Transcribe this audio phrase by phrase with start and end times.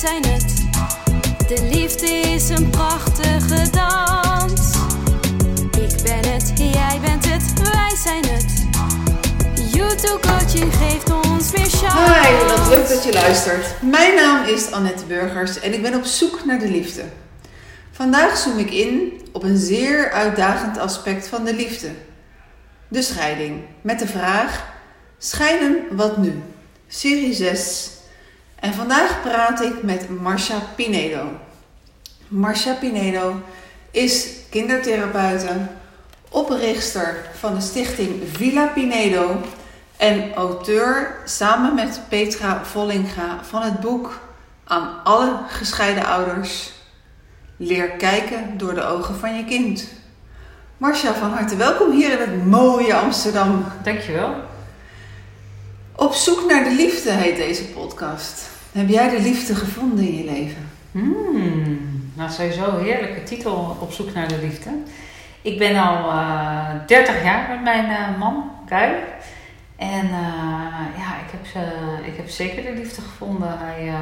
[0.00, 0.22] zijn.
[1.48, 4.74] De liefde is een prachtige dans.
[5.70, 8.68] Ik ben het, jij bent het, wij zijn het.
[9.74, 12.28] YouTube coaching geeft ons weer chance.
[12.28, 13.82] Hi, wat leuk dat je luistert.
[13.82, 17.02] Mijn naam is Annette Burgers en ik ben op zoek naar de liefde.
[17.90, 21.88] Vandaag zoom ik in op een zeer uitdagend aspect van de liefde.
[22.88, 23.60] De scheiding.
[23.80, 24.64] Met de vraag:
[25.18, 26.42] Scheiden, wat nu?
[26.88, 27.98] Serie 6.
[28.60, 31.30] En vandaag praat ik met Marcia Pinedo.
[32.28, 33.42] Marcia Pinedo
[33.90, 35.52] is kindertherapeute,
[36.28, 39.40] oprichter van de stichting Villa Pinedo
[39.96, 44.18] en auteur samen met Petra Vollinga van het boek
[44.64, 46.72] Aan alle gescheiden ouders.
[47.56, 49.88] Leer kijken door de ogen van je kind.
[50.76, 53.64] Marcia, van harte welkom hier in het mooie Amsterdam.
[53.82, 54.34] Dankjewel.
[55.96, 58.58] Op zoek naar de liefde heet deze podcast.
[58.72, 60.70] Heb jij de liefde gevonden in je leven?
[60.92, 64.70] Hmm, nou, sowieso een heerlijke titel, Op zoek naar de liefde.
[65.42, 68.94] Ik ben al uh, 30 jaar met mijn uh, man, Guy.
[69.76, 71.64] En uh, ja, ik heb,
[72.04, 73.58] ik heb zeker de liefde gevonden.
[73.58, 73.92] Hij,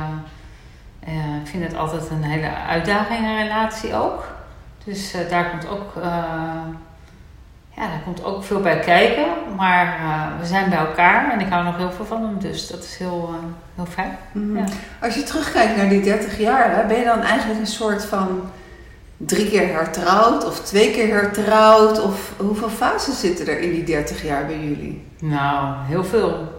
[1.43, 4.37] ik vind het altijd een hele uitdaging in een relatie ook.
[4.85, 5.93] Dus daar komt ook
[7.79, 9.27] ja, daar komt ook veel bij kijken.
[9.57, 12.39] Maar uh, we zijn bij elkaar en ik hou nog heel veel van hem.
[12.39, 14.19] Dus dat is heel, uh, heel fijn.
[14.33, 14.57] Mm.
[14.57, 14.65] Ja.
[15.01, 18.41] Als je terugkijkt naar die 30 jaar, hè, ben je dan eigenlijk een soort van
[19.17, 22.03] drie keer hertrouwd of twee keer hertrouwd?
[22.03, 25.07] Of hoeveel fases zitten er in die 30 jaar bij jullie?
[25.19, 26.57] Nou, heel veel.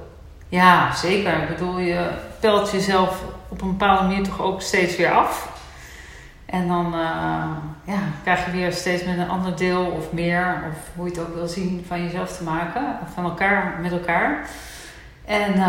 [0.49, 1.41] Ja, zeker.
[1.41, 5.48] Ik bedoel, je pelt jezelf op een bepaalde manier toch ook steeds weer af.
[6.49, 7.45] En dan uh,
[7.83, 11.19] ja, krijg je weer steeds met een ander deel of meer, of hoe je het
[11.19, 12.83] ook wil zien, van jezelf te maken.
[13.13, 14.49] Van elkaar, met elkaar.
[15.25, 15.61] En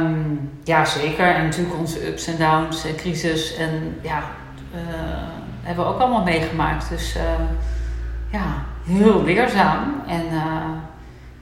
[0.00, 1.34] um, ja, zeker.
[1.34, 3.56] En natuurlijk onze ups en downs en crisis.
[3.56, 4.22] En ja,
[4.74, 4.80] uh,
[5.62, 6.88] hebben we ook allemaal meegemaakt.
[6.88, 7.22] Dus uh,
[8.32, 10.02] ja, heel leerzaam.
[10.06, 10.24] En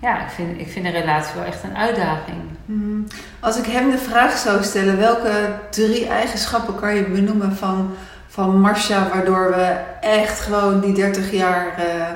[0.00, 2.42] ja, ik vind, ik vind een relatie wel echt een uitdaging.
[2.64, 3.06] Mm.
[3.40, 7.94] Als ik hem de vraag zou stellen, welke drie eigenschappen kan je benoemen van
[8.28, 12.06] van Marcia, waardoor we echt gewoon die 30 jaar uh,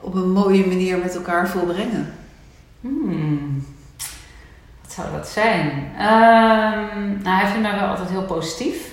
[0.00, 2.14] op een mooie manier met elkaar volbrengen?
[2.80, 3.66] Hmm.
[4.82, 5.70] Wat zou dat zijn?
[5.98, 8.90] Um, nou, hij vindt mij wel altijd heel positief.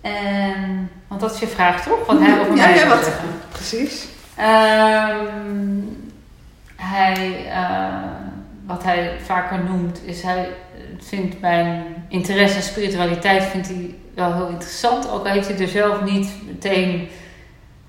[0.00, 2.06] En, want dat is je vraag toch?
[2.06, 3.28] Wat hij over ja, mij ja, wat, zeggen.
[3.52, 4.08] Precies.
[4.38, 6.12] Um,
[6.76, 8.10] hij, uh,
[8.66, 10.48] wat hij vaker noemt, is hij
[10.98, 15.10] vindt mijn interesse in spiritualiteit vindt hij wel heel interessant.
[15.10, 17.08] Ook heeft hij er zelf niet meteen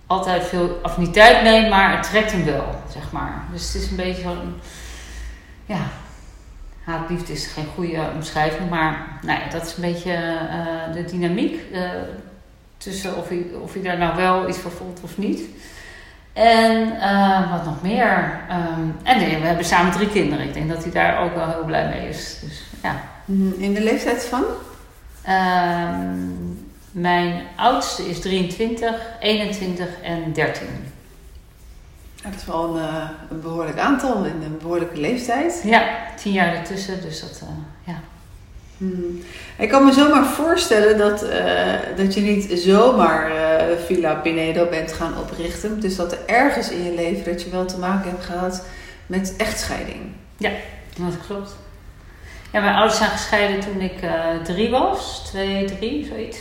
[0.08, 3.44] altijd veel affiniteit mee, maar het trekt hem wel, zeg maar.
[3.52, 4.56] Dus het is een beetje zo'n,
[5.66, 5.82] ja,
[6.84, 11.60] haatliefde is geen goede omschrijving, maar nou ja, dat is een beetje uh, de dynamiek
[11.72, 11.82] uh,
[12.78, 15.42] tussen of hij, of hij daar nou wel iets voor voelt of niet.
[16.34, 18.40] En uh, wat nog meer.
[18.52, 20.46] Um, en nee, we hebben samen drie kinderen.
[20.46, 22.40] Ik denk dat hij daar ook wel heel blij mee is.
[22.42, 23.02] Dus, ja.
[23.58, 24.44] In de leeftijd van?
[25.30, 30.68] Um, mijn oudste is 23, 21 en 13.
[32.16, 35.62] Ja, dat is wel een, uh, een, behoorlijk aantal in een behoorlijke leeftijd.
[35.64, 37.50] Ja, tien jaar ertussen, dus dat, uh,
[37.84, 38.00] ja.
[38.78, 39.22] Hmm.
[39.58, 43.32] Ik kan me zomaar voorstellen dat, uh, dat je niet zomaar
[43.86, 45.80] Villa Pinedo bent gaan oprichten.
[45.80, 48.66] Dus dat er ergens in je leven dat je wel te maken hebt gehad
[49.06, 50.02] met echtscheiding.
[50.38, 50.52] Ja,
[50.98, 51.56] dat klopt.
[52.56, 54.12] Ja, mijn ouders zijn gescheiden toen ik uh,
[54.44, 55.24] drie was.
[55.26, 56.40] Twee, drie, zoiets.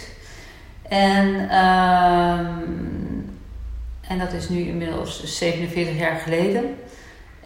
[0.89, 1.27] En,
[1.59, 3.39] um,
[4.09, 6.77] en dat is nu inmiddels dus 47 jaar geleden.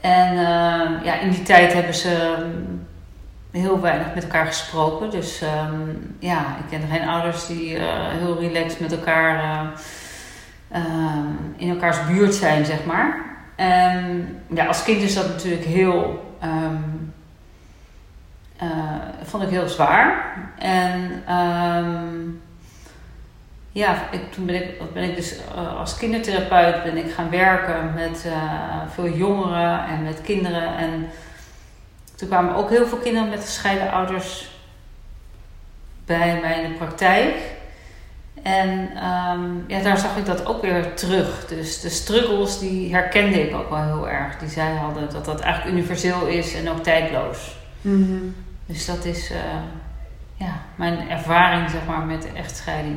[0.00, 2.36] En uh, ja, in die tijd hebben ze
[3.50, 5.10] heel weinig met elkaar gesproken.
[5.10, 5.42] Dus
[6.18, 9.66] ja, ik ken geen ouders die uh, heel relaxed met elkaar
[11.56, 13.24] in elkaars buurt zijn, zeg maar.
[13.56, 16.26] En ja, als kind is dat natuurlijk heel...
[18.62, 18.68] uh,
[19.22, 20.36] vond ik heel zwaar.
[20.58, 22.40] En um,
[23.72, 27.94] ja, ik, toen ben ik, ben ik dus uh, als kindertherapeut ben ik gaan werken
[27.94, 28.32] met uh,
[28.94, 30.76] veel jongeren en met kinderen.
[30.76, 31.08] En
[32.14, 34.50] toen kwamen ook heel veel kinderen met gescheiden ouders
[36.06, 37.34] bij mij in de praktijk.
[38.42, 38.68] En
[39.04, 41.46] um, ja, daar zag ik dat ook weer terug.
[41.46, 44.38] Dus de struggles die herkende ik ook wel heel erg.
[44.38, 47.56] Die zij hadden dat dat eigenlijk universeel is en ook tijdloos.
[47.82, 48.34] -hmm.
[48.68, 49.38] Dus dat is uh,
[50.34, 52.96] ja, mijn ervaring zeg maar, met de echtscheiding.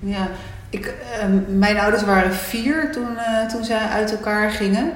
[0.00, 0.28] Ja,
[0.70, 4.92] ik, uh, mijn ouders waren vier toen, uh, toen zij uit elkaar gingen.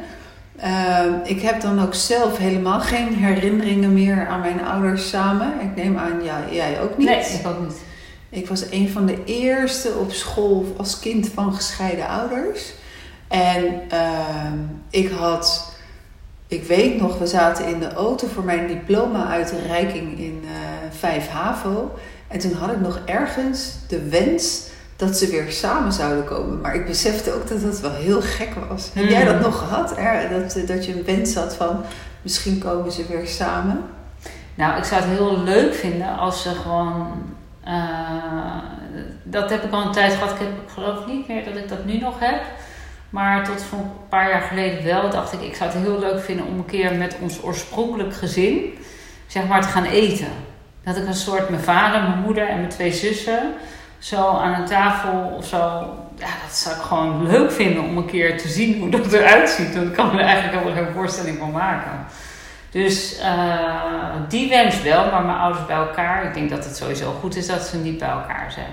[1.24, 5.60] ik heb dan ook zelf helemaal geen herinneringen meer aan mijn ouders samen.
[5.60, 7.08] Ik neem aan, ja, jij ook niet.
[7.08, 7.82] Nee, ik ook niet.
[8.28, 12.72] Ik was een van de eerste op school als kind van gescheiden ouders.
[13.28, 14.58] En ehm,
[14.90, 15.73] ik had,
[16.54, 20.50] ik weet nog, we zaten in de auto voor mijn diploma-uitreiking in uh,
[20.90, 21.94] 5 HAVO.
[22.28, 24.62] En toen had ik nog ergens de wens
[24.96, 26.60] dat ze weer samen zouden komen.
[26.60, 28.90] Maar ik besefte ook dat dat wel heel gek was.
[28.92, 29.98] Heb jij dat nog gehad?
[29.98, 31.84] Er, dat, dat je een wens had van
[32.22, 33.82] misschien komen ze weer samen?
[34.54, 37.06] Nou, ik zou het heel leuk vinden als ze gewoon.
[37.66, 38.58] Uh,
[39.22, 40.30] dat heb ik al een tijd gehad.
[40.30, 42.42] Ik, heb, ik geloof niet meer dat ik dat nu nog heb.
[43.14, 46.20] Maar tot voor een paar jaar geleden wel dacht ik, ik zou het heel leuk
[46.20, 48.78] vinden om een keer met ons oorspronkelijk gezin,
[49.26, 50.28] zeg maar, te gaan eten.
[50.84, 53.52] Dat ik een soort, mijn vader, mijn moeder en mijn twee zussen,
[53.98, 55.58] zo aan een tafel of zo.
[56.18, 59.50] Ja, dat zou ik gewoon leuk vinden om een keer te zien hoe dat eruit
[59.50, 59.74] ziet.
[59.74, 62.06] Want ik kan me er eigenlijk helemaal geen voorstelling van maken.
[62.70, 66.24] Dus uh, die wens wel, maar mijn ouders bij elkaar.
[66.24, 68.72] Ik denk dat het sowieso goed is dat ze niet bij elkaar zijn.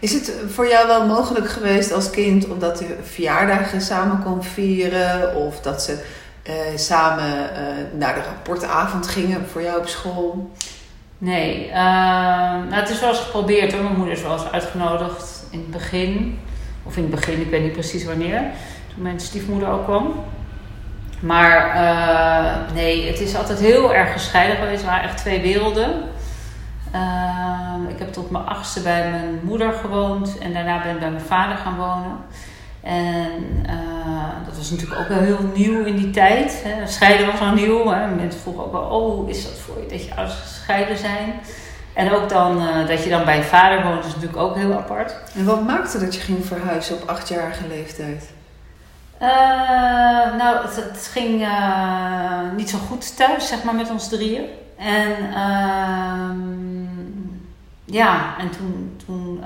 [0.00, 5.36] Is het voor jou wel mogelijk geweest als kind omdat de verjaardagen samen kon vieren?
[5.36, 6.04] Of dat ze
[6.48, 10.50] uh, samen uh, naar de rapportavond gingen voor jou op school?
[11.18, 13.82] Nee, uh, nou, het is wel eens geprobeerd hoor.
[13.82, 16.38] Mijn moeder is wel eens uitgenodigd in het begin.
[16.82, 18.42] Of in het begin, ik weet niet precies wanneer.
[18.94, 20.24] Toen mijn stiefmoeder ook kwam.
[21.20, 24.80] Maar uh, nee, het is altijd heel erg gescheiden geweest.
[24.80, 26.02] Het waren echt twee werelden.
[26.94, 30.38] Uh, ik heb tot mijn achtste bij mijn moeder gewoond.
[30.38, 32.18] En daarna ben ik bij mijn vader gaan wonen.
[32.82, 36.62] En uh, dat was natuurlijk ook wel heel nieuw in die tijd.
[36.64, 36.86] Hè.
[36.86, 37.88] Scheiden was al nieuw.
[37.90, 38.06] Hè.
[38.06, 41.32] Mensen vroegen ook wel, oh, hoe is dat voor je dat je ouders gescheiden zijn?
[41.94, 44.72] En ook dan uh, dat je dan bij je vader woont, is natuurlijk ook heel
[44.72, 45.14] apart.
[45.34, 48.30] En wat maakte dat je ging verhuizen op achtjarige leeftijd?
[49.20, 49.28] Uh,
[50.36, 51.46] nou, het, het ging
[52.56, 54.44] niet zo goed thuis, zeg maar, met ons drieën.
[54.76, 55.32] En
[57.84, 59.00] ja, en toen...
[59.06, 59.44] toen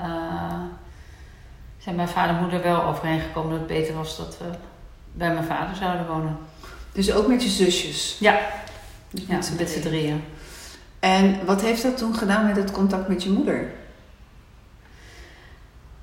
[1.77, 4.45] zijn mijn vader en moeder wel overeengekomen dat het beter was dat we
[5.11, 6.37] bij mijn vader zouden wonen.
[6.91, 8.17] Dus ook met je zusjes?
[8.19, 8.39] Ja,
[9.09, 10.23] dus ja met, met z'n drieën.
[10.99, 13.71] En wat heeft dat toen gedaan met het contact met je moeder?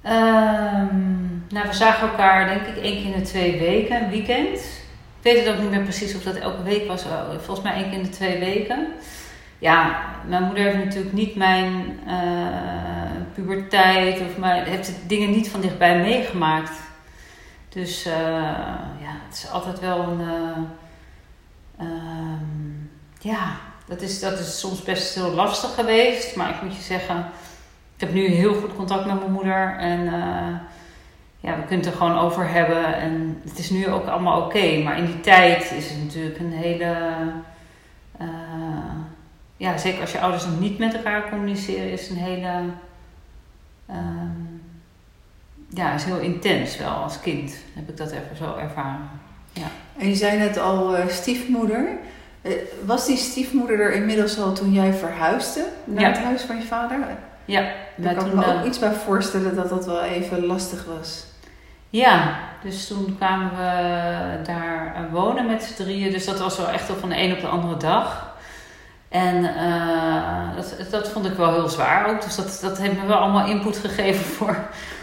[0.06, 4.58] Um, nou, we zagen elkaar denk ik één keer in de twee weken, een weekend.
[5.20, 7.04] Ik weet het ook niet meer precies of dat elke week was.
[7.36, 8.86] Volgens mij één keer in de twee weken
[9.62, 15.60] ja, mijn moeder heeft natuurlijk niet mijn uh, puberteit of mijn, heeft dingen niet van
[15.60, 16.72] dichtbij meegemaakt.
[17.68, 18.12] Dus uh,
[19.00, 20.20] ja, het is altijd wel een.
[21.80, 21.86] Uh,
[23.18, 23.56] ja,
[23.86, 26.36] dat is, dat is soms best heel lastig geweest.
[26.36, 27.18] Maar ik moet je zeggen,
[27.94, 29.76] ik heb nu heel goed contact met mijn moeder.
[29.78, 30.12] En
[31.42, 32.94] ja, we kunnen het er gewoon over hebben.
[32.94, 34.56] En het is nu ook allemaal oké.
[34.56, 34.82] Okay.
[34.82, 36.96] Maar in die tijd is het natuurlijk een hele
[39.62, 42.62] ja, zeker als je ouders nog niet met elkaar communiceren, is een hele.
[43.90, 44.62] Um,
[45.68, 47.56] ja, is heel intens wel als kind.
[47.74, 49.10] Heb ik dat even zo ervaren.
[49.52, 49.66] Ja.
[49.98, 51.88] En je zei net al uh, stiefmoeder.
[52.42, 52.52] Uh,
[52.84, 56.08] was die stiefmoeder er inmiddels al toen jij verhuisde naar ja.
[56.08, 56.98] het huis van je vader?
[57.44, 57.72] Ja.
[57.96, 61.24] Daar kan ik me ook iets bij voorstellen dat dat wel even lastig was.
[61.92, 66.12] Ja, dus toen kwamen we daar wonen met z'n drieën.
[66.12, 68.36] Dus dat was wel echt op van de een op de andere dag.
[69.08, 72.22] En uh, dat, vond ik wel heel zwaar ook.
[72.22, 74.56] Dus dat, dat heeft me wel allemaal input gegeven voor,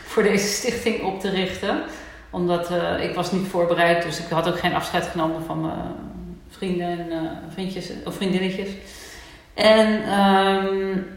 [0.06, 1.82] voor deze stichting op te richten.
[2.30, 5.96] Omdat uh, ik was niet voorbereid, dus ik had ook geen afscheid genomen van mijn
[6.50, 8.70] vrienden en vriendjes, of vriendinnetjes.
[9.54, 11.08] En um,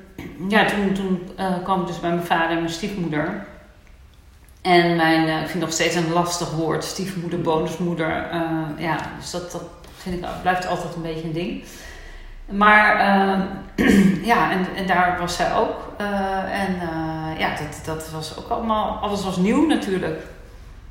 [0.48, 1.28] ja, toen, toen
[1.62, 3.46] kwam ik dus bij mijn vader en mijn stiefmoeder.
[4.62, 8.26] En mijn, ik vind nog steeds een lastig woord, stiefmoeder, bonusmoeder.
[8.76, 9.62] ja, dus dat, dat
[9.96, 11.64] vind ik, blijft altijd een beetje een ding.
[12.52, 12.96] Maar
[13.76, 15.92] uh, ja, en, en daar was zij ook.
[16.00, 20.20] Uh, en uh, ja, dat, dat was ook allemaal, alles was nieuw natuurlijk.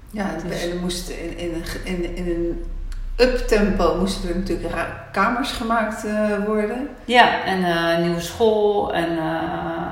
[0.10, 0.64] Ja, dus.
[0.64, 2.66] er moest in, in, in, in een
[3.16, 6.06] uptempo moesten er natuurlijk kamers gemaakt
[6.46, 6.90] worden.
[7.06, 9.16] Ja, en een nieuwe school en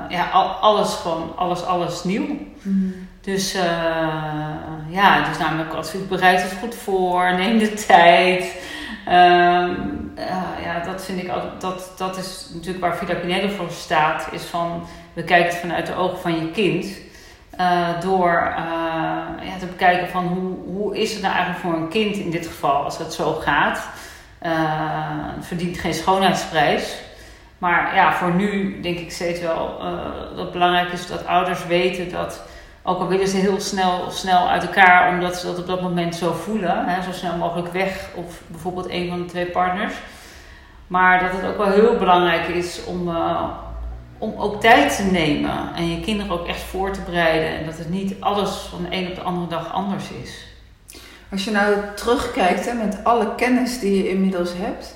[0.08, 2.26] ja, al, alles gewoon, alles, alles nieuw.
[2.62, 2.99] Mm.
[3.20, 3.52] Dus
[4.88, 8.42] ja, dus namelijk advies bereid het goed voor, neem de tijd.
[9.08, 13.70] Um, uh, ja, dat vind ik altijd, dat, dat is natuurlijk waar Villa Pinello voor
[13.70, 16.86] staat, is van, we kijken vanuit de ogen van je kind.
[17.60, 21.88] Uh, door uh, ja, te bekijken van hoe, hoe is het nou eigenlijk voor een
[21.88, 23.88] kind in dit geval als het zo gaat.
[25.34, 26.94] het verdient geen schoonheidsprijs.
[27.58, 29.78] Maar ja, voor nu denk ik steeds wel
[30.28, 32.42] dat het belangrijk is dat ouders weten dat
[32.82, 36.14] ook al willen ze heel snel, snel uit elkaar, omdat ze dat op dat moment
[36.14, 39.94] zo voelen, hè, zo snel mogelijk weg, of bijvoorbeeld een van de twee partners.
[40.86, 43.50] Maar dat het ook wel heel belangrijk is om, uh,
[44.18, 47.58] om ook tijd te nemen en je kinderen ook echt voor te bereiden.
[47.58, 50.46] En dat het niet alles van de een op de andere dag anders is.
[51.30, 54.94] Als je nou terugkijkt hè, met alle kennis die je inmiddels hebt.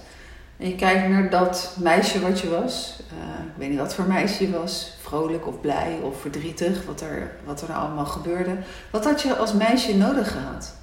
[0.57, 2.99] En je kijkt naar dat meisje wat je was.
[3.13, 4.94] Uh, ik weet niet wat voor meisje je was.
[5.05, 6.85] Vrolijk of blij of verdrietig.
[6.87, 8.57] Wat er, wat er nou allemaal gebeurde.
[8.91, 10.77] Wat had je als meisje nodig gehad?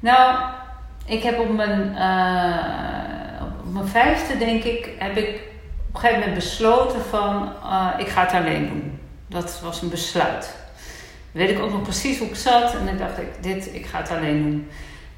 [0.00, 0.44] Nou,
[1.06, 5.40] ik heb op mijn, uh, op mijn vijfde, denk ik, heb ik
[5.88, 8.98] op een gegeven moment besloten van uh, ik ga het alleen doen.
[9.26, 10.54] Dat was een besluit.
[11.32, 13.98] Weet ik ook nog precies hoe ik zat en dan dacht ik, dit, ik ga
[13.98, 14.68] het alleen doen.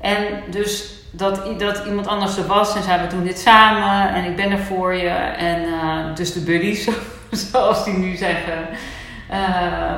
[0.00, 4.24] En dus dat, dat iemand anders er was en zei we doen dit samen en
[4.24, 5.08] ik ben er voor je.
[5.08, 6.88] En uh, dus de buddies,
[7.50, 8.36] zoals die nu zijn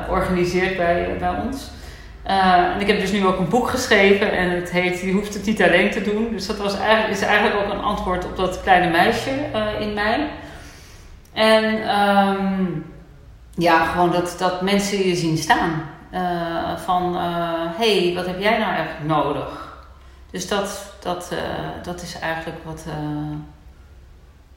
[0.05, 1.69] georganiseerd bij, bij ons.
[2.27, 5.33] Uh, en ik heb dus nu ook een boek geschreven en het heet Je hoeft
[5.33, 6.29] het niet alleen te doen.
[6.31, 9.93] Dus dat was eigenlijk, is eigenlijk ook een antwoord op dat kleine meisje uh, in
[9.93, 10.29] mij.
[11.33, 11.63] En
[11.99, 12.85] um,
[13.55, 15.89] ja, gewoon dat, dat mensen je zien staan.
[16.85, 17.15] Van,
[17.77, 19.77] hé, hey, wat heb jij nou eigenlijk nodig?
[20.31, 21.33] Dus dat, dat,
[21.83, 22.85] dat is eigenlijk wat,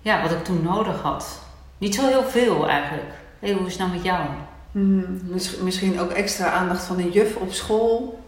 [0.00, 1.40] ja, wat ik toen nodig had.
[1.80, 3.10] Niet zo heel veel eigenlijk.
[3.38, 4.26] Hey, hoe is het nou met jou?
[4.72, 5.20] Hmm,
[5.62, 8.20] misschien ook extra aandacht van een juf op school.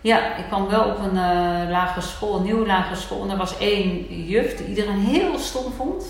[0.00, 3.22] Ja, ik kwam wel op een uh, lagere school, een nieuwe lagere school.
[3.22, 6.04] En er was één juf die iedereen heel stom vond.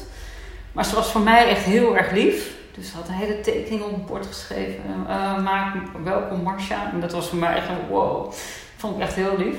[0.72, 2.54] Maar ze was voor mij echt heel erg lief.
[2.74, 4.82] Dus ze had een hele tekening op het bord geschreven.
[5.08, 5.74] Uh, maak
[6.04, 6.90] welkom Marcia.
[6.92, 8.32] En dat was voor mij echt een wow.
[8.76, 9.56] Vond ik echt heel lief.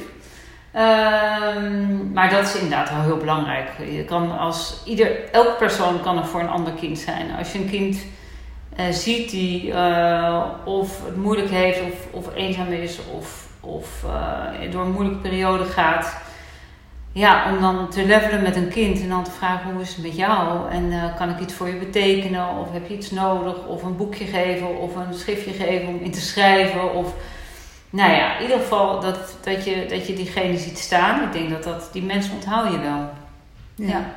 [0.75, 0.81] Uh,
[2.13, 3.69] maar dat is inderdaad wel heel belangrijk.
[3.91, 7.35] Je kan als ieder, elk persoon kan er voor een ander kind zijn.
[7.37, 7.97] Als je een kind
[8.79, 14.71] uh, ziet die uh, of het moeilijk heeft of, of eenzaam is of, of uh,
[14.71, 16.17] door een moeilijke periode gaat.
[17.11, 20.05] Ja, om dan te levelen met een kind en dan te vragen hoe is het
[20.05, 23.83] met jou en kan ik iets voor je betekenen of heb je iets nodig of
[23.83, 27.13] een boekje geven of een schriftje geven om in te schrijven of
[27.95, 31.23] nou ja, in ieder geval dat, dat, je, dat je diegene ziet staan.
[31.23, 33.09] Ik denk dat, dat die mensen onthoud je wel.
[33.75, 33.87] Ja.
[33.87, 34.13] ja.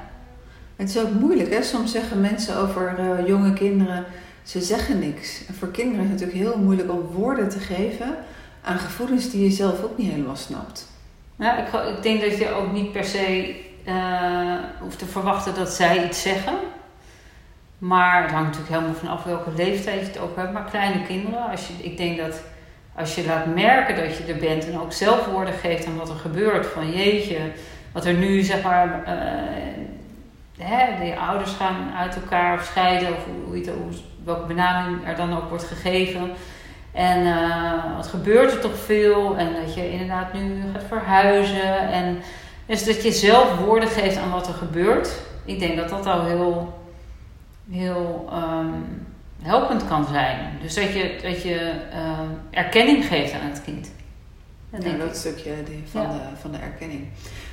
[0.77, 4.07] Het is ook moeilijk hè, soms zeggen mensen over jonge kinderen
[4.49, 5.47] ze zeggen niks.
[5.47, 8.17] En voor kinderen is het natuurlijk heel moeilijk om woorden te geven
[8.63, 10.89] aan gevoelens die je zelf ook niet helemaal snapt.
[11.37, 13.57] Ja, ik, ik denk dat je ook niet per se
[13.89, 16.55] uh, hoeft te verwachten dat zij iets zeggen.
[17.79, 20.53] Maar het hangt natuurlijk helemaal vanaf welke leeftijd je het ook hebt.
[20.53, 22.41] Maar kleine kinderen, als je, ik denk dat
[22.99, 26.09] als je laat merken dat je er bent en ook zelf woorden geeft aan wat
[26.09, 27.39] er gebeurt, van jeetje,
[27.93, 33.45] wat er nu zeg maar, uh, de ouders gaan uit elkaar of scheiden, of hoe,
[33.45, 33.93] hoe, hoe,
[34.25, 36.31] welke benaming er dan ook wordt gegeven.
[36.93, 39.37] En uh, wat gebeurt er toch veel?
[39.37, 41.79] En dat je inderdaad nu gaat verhuizen.
[41.79, 42.19] En
[42.67, 45.21] dus dat je zelf woorden geeft aan wat er gebeurt.
[45.45, 46.79] Ik denk dat dat al heel,
[47.71, 49.07] heel um,
[49.43, 50.59] helpend kan zijn.
[50.63, 52.19] Dus dat je, dat je uh,
[52.51, 53.91] erkenning geeft aan het kind.
[54.71, 55.51] Dat, ja, dat stukje
[55.91, 56.09] van, ja.
[56.09, 57.07] de, van de erkenning.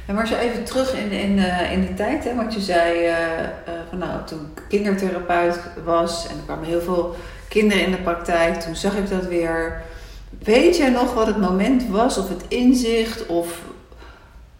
[0.05, 2.99] En maar zo even terug in, in, uh, in de tijd, hè, want je zei
[2.99, 7.15] uh, uh, van nou, toen ik kindertherapeut was en er kwamen heel veel
[7.47, 9.81] kinderen in de praktijk, toen zag ik dat weer.
[10.43, 13.61] Weet jij nog wat het moment was, of het inzicht, of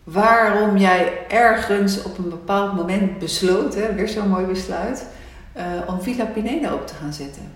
[0.04, 5.06] waarom jij ergens op een bepaald moment besloot, hè, weer zo'n mooi besluit,
[5.88, 7.54] om Villa Pineda op te gaan zetten?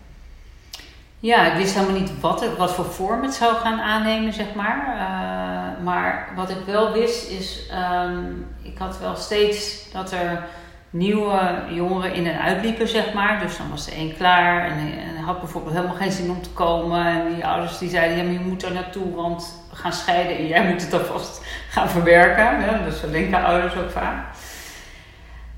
[1.22, 4.54] Ja, ik wist helemaal niet wat, het, wat voor vorm het zou gaan aannemen, zeg
[4.56, 4.78] maar.
[4.88, 7.70] Uh, maar wat ik wel wist is,
[8.04, 10.44] um, ik had wel steeds dat er
[10.90, 11.40] nieuwe
[11.70, 13.40] jongeren in en uitliepen, zeg maar.
[13.40, 16.50] Dus dan was er één klaar en, en had bijvoorbeeld helemaal geen zin om te
[16.50, 17.06] komen.
[17.06, 20.48] En die ouders die zeiden, ja, je moet er naartoe, want we gaan scheiden en
[20.48, 22.84] jij moet het alvast gaan verwerken.
[22.84, 24.26] Dus zo denken ouders ook vaak.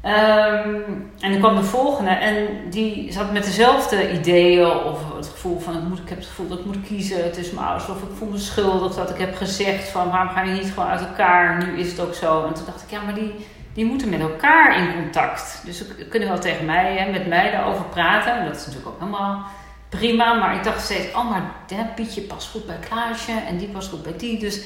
[0.06, 5.60] Um, en dan kwam de volgende en die zat met dezelfde ideeën of het gevoel
[5.60, 8.02] van ik, moet, ik heb het gevoel dat ik moet kiezen tussen mijn ouders of
[8.02, 11.02] ik voel me schuldig dat ik heb gezegd van waarom ga je niet gewoon uit
[11.02, 12.46] elkaar, nu is het ook zo.
[12.46, 13.34] En toen dacht ik ja maar die,
[13.74, 15.62] die moeten met elkaar in contact.
[15.66, 18.94] Dus ze kunnen wel tegen mij, hè, met mij daarover praten en dat is natuurlijk
[18.94, 19.44] ook helemaal
[19.90, 20.34] prima.
[20.34, 21.42] Maar ik dacht steeds, oh maar
[21.74, 24.40] hè, Pietje past goed bij Klaasje en die past goed bij die.
[24.40, 24.62] Dus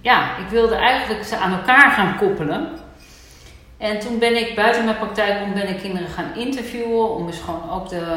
[0.00, 2.82] ja, ik wilde eigenlijk ze aan elkaar gaan koppelen.
[3.76, 7.14] En toen ben ik buiten mijn praktijk om ben ik kinderen gaan interviewen.
[7.14, 8.16] Om dus gewoon ook te,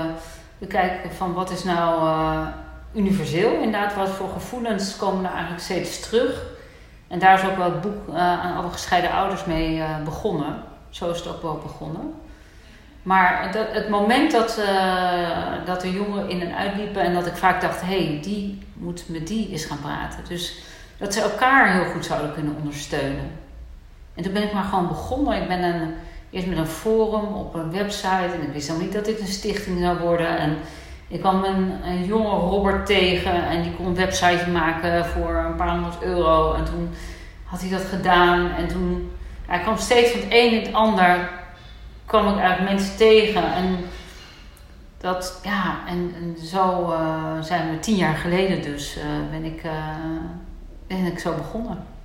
[0.68, 2.48] kijken van wat is nou uh,
[2.94, 3.54] universeel.
[3.54, 6.46] Inderdaad, wat voor gevoelens komen er eigenlijk steeds terug.
[7.08, 10.64] En daar is ook wel het boek uh, aan alle gescheiden ouders mee uh, begonnen.
[10.90, 12.14] Zo is het ook wel begonnen.
[13.04, 14.60] Maar het moment dat,
[15.66, 19.04] dat de jongeren in en uitliepen en dat ik vaak dacht, hé, hey, die moet
[19.08, 20.20] met die eens gaan praten.
[20.28, 20.62] Dus
[20.98, 23.32] dat ze elkaar heel goed zouden kunnen ondersteunen.
[24.17, 25.41] En toen ben ik maar gewoon begonnen.
[25.41, 25.93] Ik ben een
[26.29, 28.31] eerst met een forum op een website.
[28.33, 30.38] En ik wist nog niet dat dit een stichting zou worden.
[30.38, 30.57] En
[31.07, 35.55] ik kwam een, een jonge Robert tegen en die kon een website maken voor een
[35.55, 36.53] paar honderd euro.
[36.53, 36.89] En toen
[37.43, 38.51] had hij dat gedaan.
[38.51, 39.12] En toen
[39.45, 41.29] hij kwam steeds van het een in het ander
[42.05, 43.53] kwam ik eigenlijk mensen tegen.
[43.53, 43.77] En
[44.97, 49.71] dat, ja, en, zo uh, zijn we tien jaar geleden dus, uh, ben, ik, uh,
[50.88, 51.97] ben ik zo begonnen.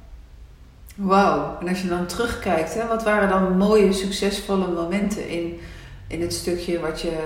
[0.95, 5.61] Wauw, en als je dan terugkijkt, hè, wat waren dan mooie, succesvolle momenten in,
[6.07, 7.19] in het stukje wat je,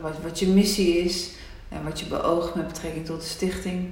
[0.00, 1.30] wat, wat je missie is
[1.68, 3.88] en wat je beoogt met betrekking tot de stichting?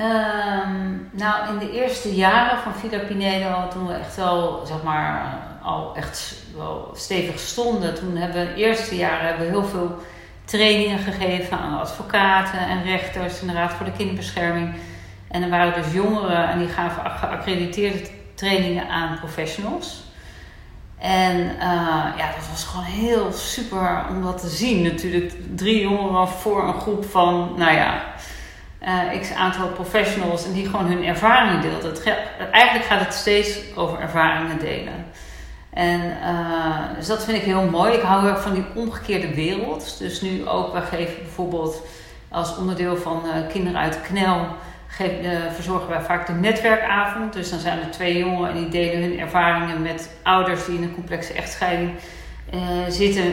[0.00, 5.38] Um, nou, in de eerste jaren van Villa Pinedo, toen we echt wel, zeg maar,
[5.62, 9.64] al echt wel stevig stonden, toen hebben we in de eerste jaren hebben we heel
[9.64, 9.96] veel
[10.44, 14.74] trainingen gegeven aan advocaten en rechters en de Raad voor de Kinderbescherming.
[15.30, 20.06] En er waren dus jongeren en die gaven geaccrediteerde trainingen aan professionals.
[20.98, 24.82] En uh, ja, dat was gewoon heel super om dat te zien.
[24.82, 28.02] Natuurlijk drie jongeren voor een groep van, nou ja,
[28.82, 31.90] uh, x aantal professionals en die gewoon hun ervaringen deelden.
[31.90, 32.02] Het,
[32.52, 35.06] eigenlijk gaat het steeds over ervaringen delen.
[35.70, 37.92] En uh, dus dat vind ik heel mooi.
[37.92, 39.98] Ik hou heel erg van die omgekeerde wereld.
[39.98, 41.82] Dus nu ook, wij geven bijvoorbeeld
[42.30, 44.46] als onderdeel van Kinderen uit Knel,
[45.54, 47.32] verzorgen wij vaak de netwerkavond.
[47.32, 50.82] Dus dan zijn er twee jongeren en die delen hun ervaringen met ouders die in
[50.82, 51.90] een complexe echtscheiding
[52.88, 53.32] zitten.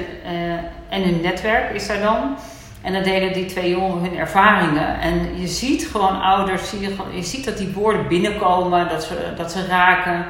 [0.89, 2.37] en hun netwerk is daar dan.
[2.85, 4.99] En dan delen die twee jongeren hun ervaringen.
[4.99, 6.71] En je ziet gewoon ouders,
[7.11, 10.25] je, ziet dat die woorden binnenkomen, dat ze, dat ze raken.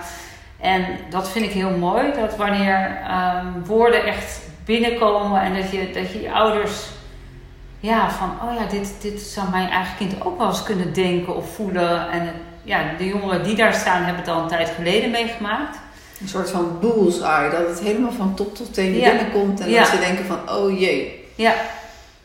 [0.59, 2.97] En dat vind ik heel mooi, dat wanneer
[3.43, 6.89] um, woorden echt binnenkomen en dat je, dat je ouders,
[7.85, 11.35] ja, van, oh ja, dit, dit zou mijn eigen kind ook wel eens kunnen denken
[11.35, 12.09] of voelen.
[12.09, 12.31] En
[12.63, 15.77] ja, de jongeren die daar staan hebben het al een tijd geleden meegemaakt.
[16.21, 19.09] Een soort van bullseye, dat het helemaal van top tot teen ja.
[19.09, 19.79] binnenkomt en ja.
[19.79, 21.29] dat ze denken van, oh jee.
[21.35, 21.53] Ja,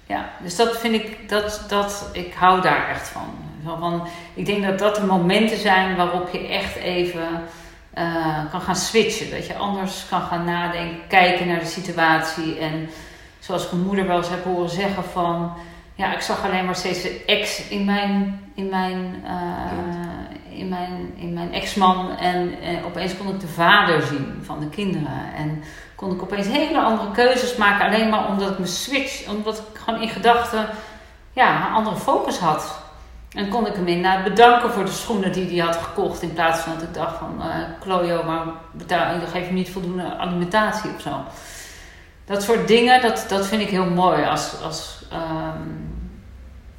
[0.06, 3.34] ja, dus dat vind ik, dat, dat, ik hou daar echt van.
[3.64, 4.08] van.
[4.34, 7.28] Ik denk dat dat de momenten zijn waarop je echt even
[7.98, 9.30] uh, kan gaan switchen.
[9.30, 12.58] Dat je anders kan gaan nadenken, kijken naar de situatie.
[12.58, 12.88] En
[13.50, 15.52] zoals mijn moeder wel eens heb horen zeggen van...
[15.94, 21.12] Ja, ik zag alleen maar steeds de ex in mijn, in mijn, uh, in mijn,
[21.16, 22.16] in mijn ex-man.
[22.16, 25.34] En uh, opeens kon ik de vader zien van de kinderen.
[25.36, 25.62] En
[25.94, 27.86] kon ik opeens hele andere keuzes maken.
[27.86, 30.66] Alleen maar omdat ik me switch, omdat ik gewoon in gedachten
[31.32, 32.82] ja, een andere focus had.
[33.32, 36.22] En kon ik hem inderdaad bedanken voor de schoenen die hij had gekocht.
[36.22, 37.42] In plaats van dat ik dacht van,
[37.86, 41.10] uh, maar betaal, geef hem niet voldoende alimentatie of zo.
[42.30, 45.90] Dat soort dingen, dat, dat vind ik heel mooi als, als, um,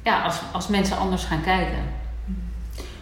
[0.02, 1.84] ja, als, als mensen anders gaan kijken.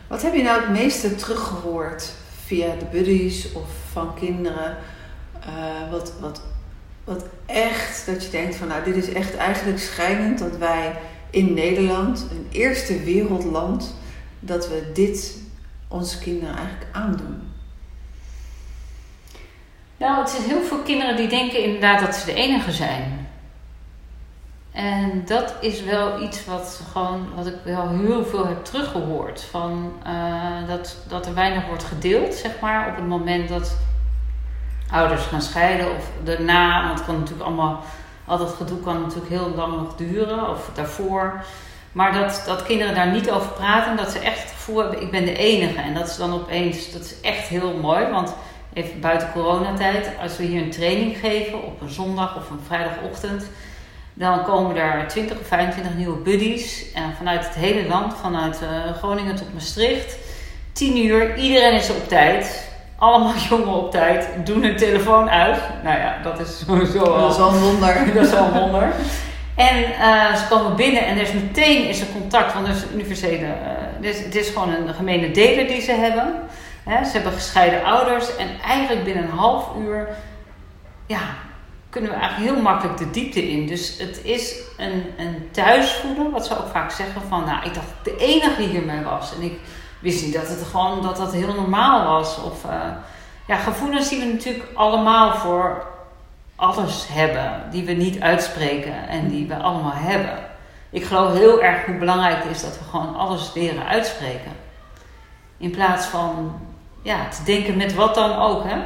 [0.06, 2.12] Wat heb je nou het meeste teruggehoord
[2.44, 4.76] via de buddies of van kinderen?
[5.46, 6.42] Uh, wat, wat,
[7.04, 10.96] wat echt, dat je denkt van nou, dit is echt eigenlijk schrijnend dat wij
[11.30, 13.94] in Nederland, een eerste wereldland,
[14.40, 15.36] dat we dit
[15.88, 17.49] onze kinderen eigenlijk aandoen.
[20.00, 23.28] Nou, het zijn heel veel kinderen die denken inderdaad dat ze de enige zijn.
[24.72, 29.42] En dat is wel iets wat, gewoon, wat ik wel heel veel heb teruggehoord.
[29.42, 33.76] Van, uh, dat, dat er weinig wordt gedeeld, zeg maar, op het moment dat
[34.90, 36.86] ouders gaan scheiden of daarna.
[36.86, 37.82] Want het kan natuurlijk allemaal,
[38.24, 41.44] al dat gedoe kan natuurlijk heel lang nog duren of daarvoor.
[41.92, 45.10] Maar dat, dat kinderen daar niet over praten, dat ze echt het gevoel hebben, ik
[45.10, 45.80] ben de enige.
[45.80, 48.06] En dat is dan opeens, dat is echt heel mooi.
[48.06, 48.34] Want
[48.72, 53.50] even buiten coronatijd, als we hier een training geven op een zondag of een vrijdagochtend,
[54.14, 56.92] dan komen er 20 of 25 nieuwe buddies.
[56.92, 60.16] En vanuit het hele land, vanuit uh, Groningen tot Maastricht.
[60.72, 62.68] 10 uur, iedereen is op tijd
[63.00, 65.58] allemaal jongen op tijd, doen hun telefoon uit.
[65.84, 67.20] Nou ja, dat is sowieso al...
[67.20, 67.94] Dat is wel een wonder.
[68.14, 68.92] dat is wel een wonder.
[69.54, 72.82] En uh, ze komen binnen en er is meteen is er contact, want er is
[72.82, 73.46] een universele...
[73.46, 73.52] Uh,
[74.00, 76.34] het, is, het is gewoon een gemene deler die ze hebben.
[76.84, 80.08] Ze hebben gescheiden ouders en eigenlijk binnen een half uur...
[81.06, 81.20] Ja,
[81.90, 83.66] kunnen we eigenlijk heel makkelijk de diepte in.
[83.66, 87.44] Dus het is een, een thuisvoelen, wat ze ook vaak zeggen van...
[87.44, 89.34] Nou, ik dacht de enige die hiermee was.
[89.34, 89.58] En ik
[90.00, 92.42] wist niet dat het gewoon dat dat heel normaal was.
[92.42, 92.72] Of uh,
[93.46, 95.86] ja, gevoelens die we natuurlijk allemaal voor
[96.56, 100.38] alles hebben, die we niet uitspreken en die we allemaal hebben.
[100.90, 104.52] Ik geloof heel erg hoe belangrijk het is dat we gewoon alles leren uitspreken.
[105.56, 106.60] In plaats van
[107.02, 108.78] ja, te denken met wat dan ook, hè?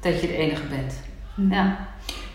[0.00, 0.94] dat je de enige bent.
[1.34, 1.52] Mm.
[1.52, 1.76] Ja.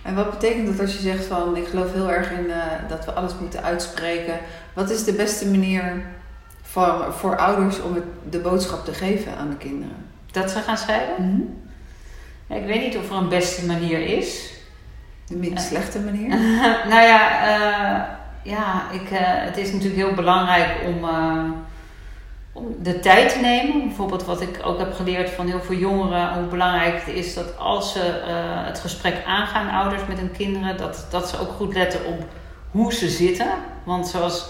[0.02, 2.56] En wat betekent dat als je zegt van ik geloof heel erg in uh,
[2.88, 4.40] dat we alles moeten uitspreken?
[4.74, 6.06] Wat is de beste manier
[6.62, 9.96] voor, voor ouders om het, de boodschap te geven aan de kinderen.
[10.32, 11.16] Dat ze gaan scheiden?
[11.18, 11.60] Mm
[12.56, 14.54] ik weet niet of er een beste manier is.
[15.28, 16.28] De minst slechte manier?
[16.92, 18.04] nou ja, uh,
[18.44, 21.66] ja ik, uh, het is natuurlijk heel belangrijk om, om
[22.82, 23.88] de tijd te nemen.
[23.88, 27.58] Bijvoorbeeld wat ik ook heb geleerd van heel veel jongeren, hoe belangrijk het is dat
[27.58, 28.00] als ze
[28.66, 32.24] het gesprek aangaan, ouders met hun kinderen, dat, dat ze ook goed letten op
[32.72, 33.48] hoe ze zitten.
[33.84, 34.46] Want zoals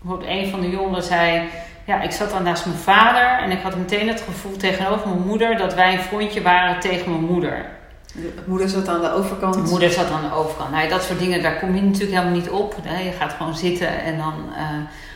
[0.00, 1.48] bijvoorbeeld een van de jongeren zei,
[1.86, 5.26] ja, ik zat dan naast mijn vader en ik had meteen het gevoel tegenover mijn
[5.26, 7.66] moeder dat wij een frontje waren tegen mijn moeder.
[8.14, 9.54] De moeder zat aan de overkant.
[9.54, 10.70] De moeder zat aan de overkant.
[10.70, 12.74] Nou, dat soort dingen, daar kom je natuurlijk helemaal niet op.
[13.04, 14.34] Je gaat gewoon zitten en dan.
[14.56, 14.62] Uh,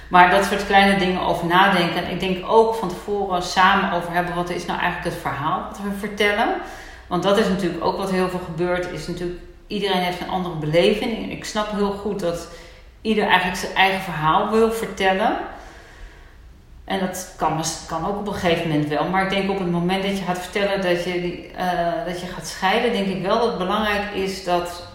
[0.09, 2.05] maar dat soort kleine dingen over nadenken.
[2.05, 5.63] En ik denk ook van tevoren samen over hebben wat is nou eigenlijk het verhaal
[5.69, 6.49] wat we vertellen.
[7.07, 8.93] Want dat is natuurlijk ook wat heel veel gebeurt.
[8.93, 11.17] Is natuurlijk, iedereen heeft een andere beleving.
[11.17, 12.49] En ik snap heel goed dat
[13.01, 15.37] ieder eigenlijk zijn eigen verhaal wil vertellen.
[16.85, 19.05] En dat kan, kan ook op een gegeven moment wel.
[19.09, 22.27] Maar ik denk op het moment dat je gaat vertellen dat je, uh, dat je
[22.27, 24.87] gaat scheiden, denk ik wel dat het belangrijk is dat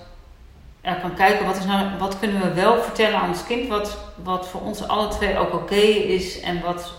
[0.81, 4.47] kan kijken wat, is nou, wat kunnen we wel vertellen aan ons kind, wat, wat
[4.47, 6.93] voor ons alle twee ook oké is en wat,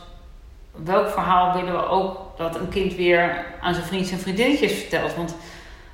[0.85, 5.15] welk verhaal willen we ook dat een kind weer aan zijn vriendjes en vriendinnetjes vertelt.
[5.15, 5.37] Want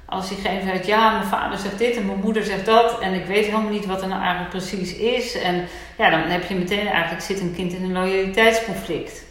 [0.07, 3.27] als diegene zegt, ja, mijn vader zegt dit en mijn moeder zegt dat en ik
[3.27, 5.35] weet helemaal niet wat er nou eigenlijk precies is.
[5.35, 5.69] En
[5.99, 9.25] ja, dan heb je meteen eigenlijk zit een kind in een loyaliteitsconflict.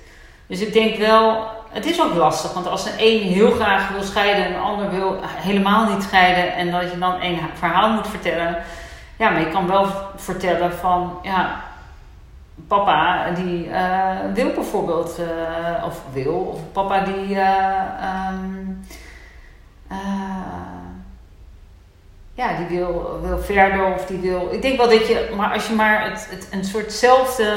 [0.47, 4.03] Dus ik denk wel, het is ook lastig, want als de een heel graag wil
[4.03, 8.07] scheiden en de ander wil helemaal niet scheiden en dat je dan één verhaal moet
[8.07, 8.57] vertellen.
[9.17, 11.61] Ja, maar je kan wel vertellen van, ja,
[12.67, 17.35] papa die uh, wil bijvoorbeeld, uh, of wil, of papa die.
[17.35, 18.85] Uh, um,
[22.33, 24.47] ja, die wil, wil verder of die wil.
[24.51, 27.53] Ik denk wel dat je, maar als je maar het, het, een soortzelfde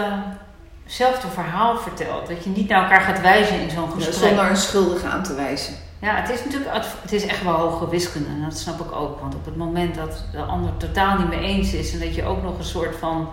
[0.89, 4.15] zelfde verhaal vertelt, dat je niet naar elkaar gaat wijzen in zo'n gesprek.
[4.15, 5.75] zonder een schuldige aan te wijzen.
[6.01, 6.71] Ja, het is natuurlijk
[7.03, 9.21] het is echt wel hoge wiskunde en dat snap ik ook.
[9.21, 12.25] Want op het moment dat de ander totaal niet mee eens is en dat je
[12.25, 13.29] ook nog een soort van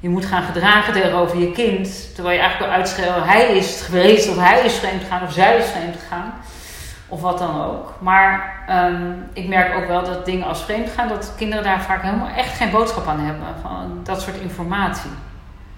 [0.00, 3.80] je moet gaan gedragen tegenover je kind, terwijl je eigenlijk wil uitschreeuwen: hij is het
[3.80, 6.34] geweest, of hij is vreemd gegaan, of zij is vreemd gegaan
[7.08, 7.94] of wat dan ook.
[7.98, 12.02] Maar ehm, ik merk ook wel dat dingen als vreemd gaan, dat kinderen daar vaak
[12.02, 13.46] helemaal echt geen boodschap aan hebben.
[13.62, 15.10] Van dat soort informatie.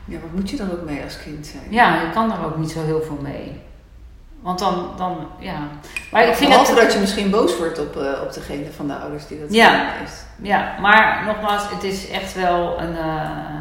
[0.07, 1.65] Ja, wat moet je dan ook mee als kind zijn?
[1.71, 3.61] Ja, je kan er ook niet zo heel veel mee.
[4.41, 5.69] Want dan, dan ja.
[6.13, 8.87] Maar ik vind Behalve dat, dat je misschien boos wordt op, uh, op degene van
[8.87, 9.93] de ouders die dat ja.
[10.43, 12.93] Ja, maar nogmaals, het is echt wel een...
[12.93, 13.61] Uh,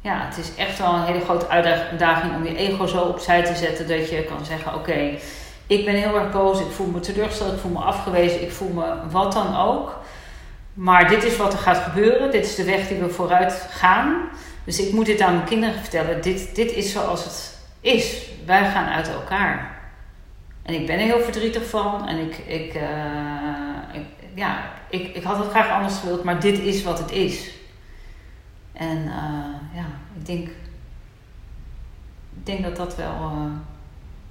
[0.00, 3.54] ja, het is echt wel een hele grote uitdaging om je ego zo opzij te
[3.54, 5.18] zetten dat je kan zeggen: Oké,
[5.66, 8.72] ik ben heel erg boos, ik voel me teleurgesteld, ik voel me afgewezen, ik voel
[8.72, 9.98] me wat dan ook.
[10.74, 14.28] Maar dit is wat er gaat gebeuren, dit is de weg die we vooruit gaan.
[14.64, 16.22] Dus ik moet dit aan mijn kinderen vertellen.
[16.22, 18.28] Dit, dit is zoals het is.
[18.46, 19.78] Wij gaan uit elkaar.
[20.62, 22.08] En ik ben er heel verdrietig van.
[22.08, 22.74] En ik, ik,
[23.92, 27.50] ik ja, ik, ik had het graag anders gewild, maar dit is wat het is.
[28.72, 30.48] En uh, ja, ik denk,
[32.36, 33.14] ik denk dat dat wel.
[33.14, 33.44] Uh,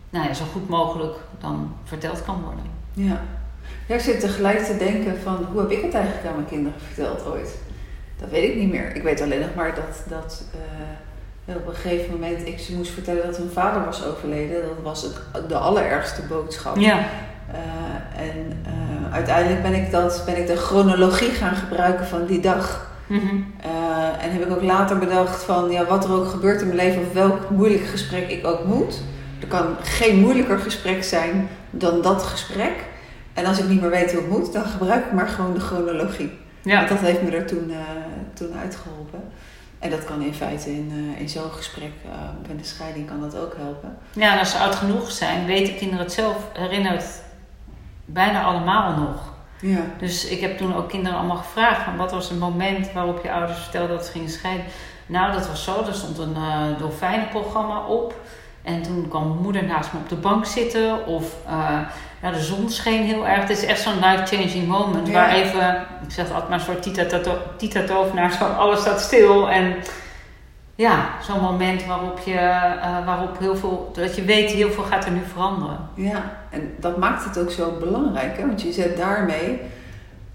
[0.10, 2.64] nou ja, zo goed mogelijk dan verteld kan worden.
[2.94, 3.22] Ja.
[3.88, 6.80] ja, ik zit tegelijk te denken van hoe heb ik het eigenlijk aan mijn kinderen
[6.80, 7.58] verteld ooit?
[8.20, 8.96] Dat weet ik niet meer.
[8.96, 10.44] Ik weet alleen nog maar dat, dat
[11.46, 14.62] uh, op een gegeven moment ik ze moest vertellen dat hun vader was overleden.
[14.62, 16.78] Dat was het, de allerergste boodschap.
[16.78, 16.98] Ja.
[16.98, 22.40] Uh, en uh, uiteindelijk ben ik, dat, ben ik de chronologie gaan gebruiken van die
[22.40, 22.88] dag.
[23.08, 23.54] Mm -hmm.
[24.22, 27.02] en heb ik ook later bedacht van ja, wat er ook gebeurt in mijn leven
[27.02, 29.02] of welk moeilijk gesprek ik ook moet
[29.40, 32.74] er kan geen moeilijker gesprek zijn dan dat gesprek.
[33.34, 35.60] En als ik niet meer weet hoe het moet, dan gebruik ik maar gewoon de
[35.60, 36.32] chronologie.
[36.62, 36.76] Ja.
[36.76, 37.78] Want dat heeft me er toen, uh,
[38.34, 39.22] toen uitgeholpen.
[39.80, 42.12] En dat kan in feite in, uh, in zo'n gesprek uh,
[42.48, 43.98] bij de scheiding kan dat ook helpen.
[44.14, 47.06] Ja, en als ze oud genoeg zijn, weten kinderen het zelf, herinnert
[48.06, 49.34] bijna allemaal nog.
[49.62, 49.86] Ja.
[49.98, 53.32] Dus ik heb toen ook kinderen allemaal gevraagd van wat was het moment waarop je
[53.32, 54.66] ouders vertelden dat ze gingen scheiden.
[55.06, 58.16] Nou, dat was zo, er stond een uh, dolfijnenprogramma op.
[58.62, 61.06] En toen kwam moeder naast me op de bank zitten.
[61.06, 61.36] Of
[62.22, 63.40] ja, de zon scheen heel erg.
[63.40, 65.12] Het is echt zo'n life-changing moment.
[65.12, 66.82] Waar even, ik zeg altijd maar een soort
[67.58, 69.50] tita naar zo alles staat stil.
[69.50, 69.76] En
[70.76, 75.06] ja, zo'n moment waarop je, uh, waarop heel veel, dat je weet heel veel gaat
[75.06, 75.90] er nu veranderen.
[75.94, 78.38] Ja, en dat maakt het ook zo belangrijk.
[78.38, 78.46] Hè?
[78.46, 79.62] Want je zet daarmee,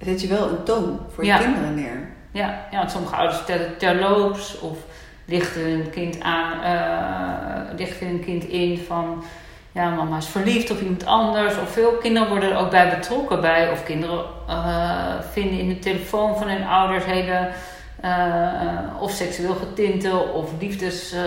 [0.00, 2.08] zet je wel een toon voor je kinderen neer.
[2.30, 4.78] Ja, ja want sommige ouders vertellen terloops of
[5.24, 9.24] lichten hun kind aan, uh, lichten hun kind in van
[9.74, 11.58] ja, mama is verliefd op iemand anders.
[11.58, 13.70] Of veel kinderen worden er ook bij betrokken bij.
[13.70, 17.50] Of kinderen uh, vinden in de telefoon van hun ouders hele
[18.04, 21.14] Uh, of seksueel getinte of liefdes.
[21.14, 21.20] Uh,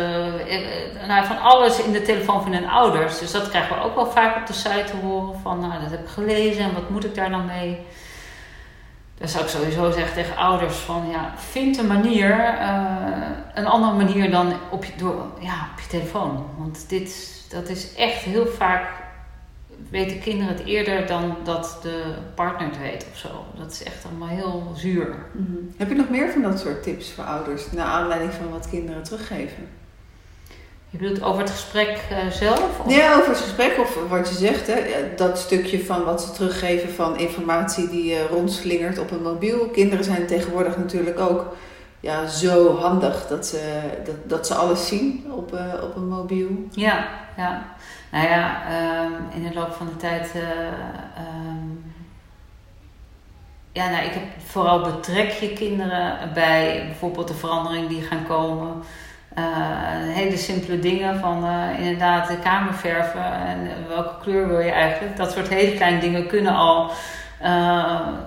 [1.07, 3.19] nou, van alles in de telefoon van hun ouders.
[3.19, 5.39] Dus dat krijgen we ook wel vaak op de site te horen.
[5.39, 7.85] Van nou, dat heb ik gelezen en wat moet ik daar dan mee?
[9.17, 12.55] Dan zou ik sowieso zeggen tegen ouders van ja, vind een manier,
[13.53, 16.45] een andere manier dan op je, door, ja, op je telefoon.
[16.57, 18.89] Want dit, dat is echt heel vaak
[19.89, 22.03] weten kinderen het eerder dan dat de
[22.35, 23.45] partner het weet of zo.
[23.57, 25.15] Dat is echt allemaal heel zuur.
[25.31, 25.57] Mhm.
[25.77, 29.03] Heb je nog meer van dat soort tips voor ouders, naar aanleiding van wat kinderen
[29.03, 29.67] teruggeven?
[30.89, 32.79] Je bedoelt over het gesprek uh, zelf?
[32.85, 32.95] Of?
[32.95, 34.67] Ja, over het gesprek of wat je zegt.
[34.67, 34.81] Hè,
[35.15, 39.69] dat stukje van wat ze teruggeven van informatie die uh, rondslingert op een mobiel.
[39.69, 41.55] Kinderen zijn tegenwoordig natuurlijk ook
[41.99, 46.49] ja, zo handig dat ze, dat, dat ze alles zien op, uh, op een mobiel.
[46.71, 47.07] Ja,
[47.37, 47.65] ja.
[48.11, 48.61] Nou ja,
[49.05, 50.31] um, in de loop van de tijd.
[50.35, 50.41] Uh,
[51.45, 51.93] um,
[53.71, 58.83] ja, nou, ik heb vooral betrek je kinderen bij bijvoorbeeld de veranderingen die gaan komen.
[59.37, 59.45] Uh,
[60.15, 61.45] hele simpele dingen van
[61.77, 65.17] inderdaad de kamer verven en welke kleur wil je eigenlijk.
[65.17, 66.91] Dat soort hele kleine dingen kunnen al,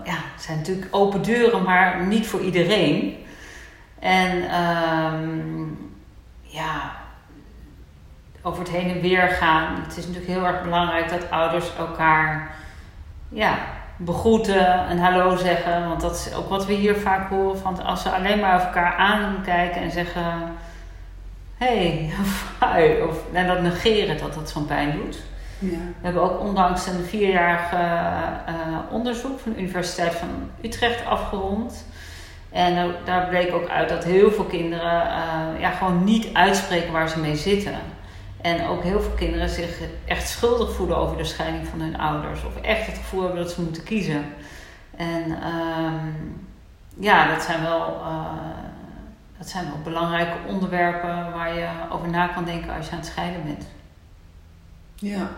[0.04, 3.26] ja, zijn natuurlijk open deuren, maar niet voor iedereen.
[4.00, 5.92] En um,
[6.40, 6.92] ja,
[8.42, 9.82] over het heen en weer gaan.
[9.82, 12.54] Het is natuurlijk heel erg belangrijk dat ouders elkaar
[13.28, 13.58] ja,
[13.96, 15.88] begroeten en hallo zeggen.
[15.88, 17.58] Want dat is ook wat we hier vaak horen.
[17.58, 20.22] Van als ze alleen maar over elkaar aankijken en zeggen...
[21.56, 22.56] Hey, of
[23.08, 25.22] of, en dat negeren dat dat zo'n pijn doet.
[25.58, 25.68] Ja.
[25.68, 30.28] We hebben ook ondanks een vierjarig uh, onderzoek van de Universiteit van
[30.62, 31.84] Utrecht afgerond.
[32.52, 34.90] En daar bleek ook uit dat heel veel kinderen
[35.60, 37.74] ja, gewoon niet uitspreken waar ze mee zitten.
[38.40, 42.44] En ook heel veel kinderen zich echt schuldig voelen over de scheiding van hun ouders.
[42.44, 44.24] Of echt het gevoel hebben dat ze moeten kiezen.
[44.96, 46.46] En um,
[46.98, 48.24] ja, dat zijn, wel, uh,
[49.38, 53.06] dat zijn wel belangrijke onderwerpen waar je over na kan denken als je aan het
[53.06, 53.66] scheiden bent.
[54.94, 55.28] Ja.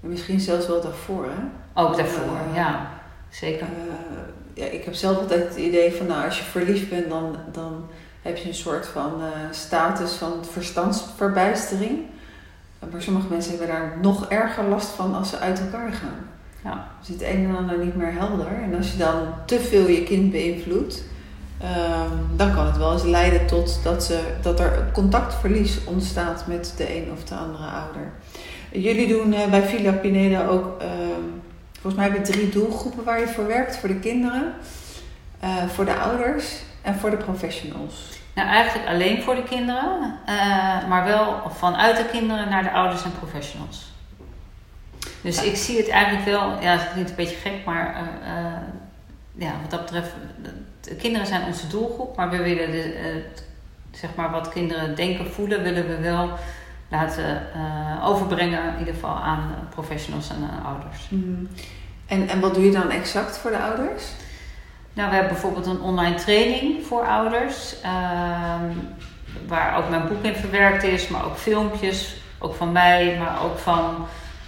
[0.00, 1.42] misschien zelfs wel daarvoor, hè?
[1.82, 2.90] Ook daarvoor, uh, ja.
[3.28, 3.66] Zeker.
[3.66, 3.92] Uh,
[4.60, 7.36] ja, ik heb zelf altijd het idee van, nou, als je verliefd bent, dan...
[7.52, 7.88] dan
[8.22, 11.98] heb je een soort van uh, status van verstandsverbijstering.
[12.90, 16.28] Maar sommige mensen hebben daar nog erger last van als ze uit elkaar gaan.
[16.64, 16.86] Ja.
[16.98, 18.46] Dus het een en ander niet meer helder.
[18.62, 21.02] En als je dan te veel je kind beïnvloedt,
[21.62, 26.74] um, dan kan het wel eens leiden tot dat, ze, dat er contactverlies ontstaat met
[26.76, 28.12] de een of de andere ouder.
[28.72, 30.88] Jullie doen uh, bij Villa Pineda ook, uh,
[31.80, 33.76] volgens mij hebben drie doelgroepen waar je voor werkt.
[33.76, 34.54] Voor de kinderen,
[35.44, 38.18] uh, voor de ouders en voor de professionals?
[38.34, 43.04] Nou, eigenlijk alleen voor de kinderen, uh, maar wel vanuit de kinderen naar de ouders
[43.04, 43.92] en professionals.
[45.20, 48.42] Dus ik zie het eigenlijk wel, ja, het klinkt een beetje gek, maar uh,
[49.32, 50.10] ja, wat dat betreft,
[50.80, 53.24] de kinderen zijn onze doelgroep, maar we willen de,
[53.90, 56.38] zeg maar wat kinderen denken, voelen, willen we wel
[56.90, 57.42] laten
[58.04, 61.06] overbrengen, in ieder geval aan professionals en ouders.
[61.08, 61.48] Mm.
[62.06, 64.04] En, en wat doe je dan exact voor de ouders?
[64.92, 67.80] Nou, we hebben bijvoorbeeld een online training voor ouders.
[67.80, 68.72] Ehm,
[69.46, 72.16] waar ook mijn boek in verwerkt is, maar ook filmpjes.
[72.38, 74.06] Ook van mij, maar ook van,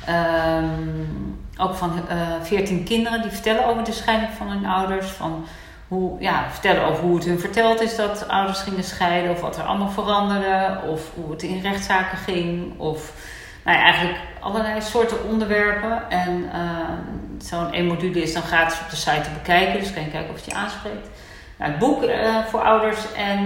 [0.09, 5.07] um, ook van uh, eh, 14 kinderen die vertellen over de scheiding van hun ouders.
[5.07, 5.45] Van
[5.93, 9.31] hoe, ja, vertellen over hoe het hun verteld is dat ouders gingen scheiden.
[9.31, 10.81] Of wat er allemaal veranderde.
[10.89, 12.79] Of hoe het in rechtszaken ging.
[12.79, 13.13] Of
[13.65, 16.11] nou ja, eigenlijk allerlei soorten onderwerpen.
[16.11, 16.61] En uh,
[17.39, 19.81] zo'n één module is dan gratis op de site te bekijken.
[19.81, 21.09] Dus kan je kijken of het je aanspreekt.
[21.59, 23.13] Nou, het boek uh, voor ouders.
[23.13, 23.39] En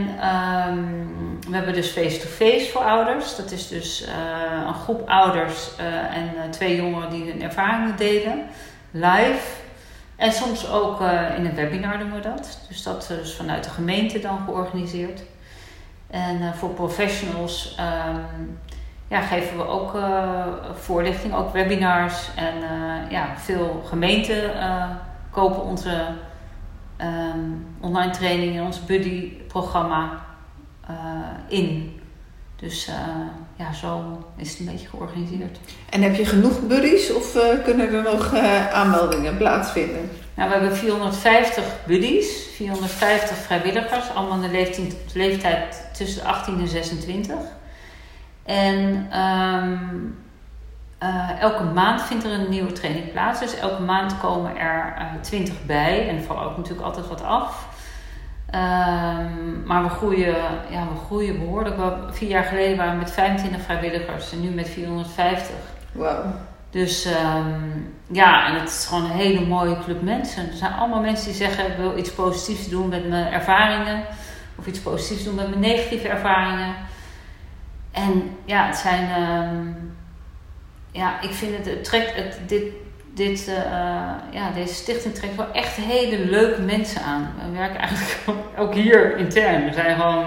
[0.68, 3.36] um, we hebben dus face-to-face voor ouders.
[3.36, 5.76] Dat is dus uh, een groep ouders
[6.10, 8.46] en twee jongeren die hun ervaringen delen.
[8.90, 9.64] Live.
[10.16, 11.00] En soms ook
[11.36, 12.60] in een webinar doen we dat.
[12.68, 15.22] Dus dat is vanuit de gemeente dan georganiseerd.
[16.10, 18.58] En voor professionals um,
[19.08, 19.96] ja, geven we ook
[20.74, 22.28] voorlichting, ook webinars.
[22.34, 22.54] En
[23.10, 24.50] ja, veel gemeenten
[25.30, 26.06] kopen onze
[27.00, 30.24] um, online training en ons buddy-programma
[31.48, 31.95] in.
[32.56, 32.90] Dus
[33.56, 35.58] ja, zo is het een beetje georganiseerd.
[35.90, 38.34] En heb je genoeg buddies of kunnen er nog
[38.72, 40.10] aanmeldingen plaatsvinden?
[40.34, 46.68] Nou, we hebben 450 buddies, 450 vrijwilligers, allemaal in de leeftijd, leeftijd tussen 18 en
[46.68, 47.34] 26.
[48.44, 50.16] En um,
[51.02, 53.40] uh, elke maand vindt er een nieuwe training plaats.
[53.40, 56.08] Dus elke maand komen er uh, eh, 20 bij.
[56.08, 57.68] En er vallen ook natuurlijk altijd wat af.
[58.56, 60.36] Um, maar we groeien,
[60.70, 61.76] ja, we groeien behoorlijk.
[62.10, 65.54] Vier jaar geleden waren we met 25 vrijwilligers en nu met 450.
[65.92, 66.24] Wow.
[66.70, 67.60] Dus ehm,
[68.06, 70.48] ja, en het is gewoon een hele mooie club mensen.
[70.50, 74.02] Er zijn allemaal mensen die zeggen: ik wil iets positiefs doen met mijn ervaringen,
[74.56, 76.74] of iets positiefs doen met mijn negatieve ervaringen.
[77.92, 79.10] En ja, het zijn.
[79.10, 79.64] ehm,
[80.90, 82.62] ja, ik vind het, het trekt het, dit,
[83.16, 83.54] dit, eh,
[84.30, 87.34] ja, deze stichting trekt wel echt hele leuke mensen aan.
[87.44, 88.28] We werken eigenlijk
[88.60, 89.66] ook hier intern.
[89.66, 90.26] Er zijn gewoon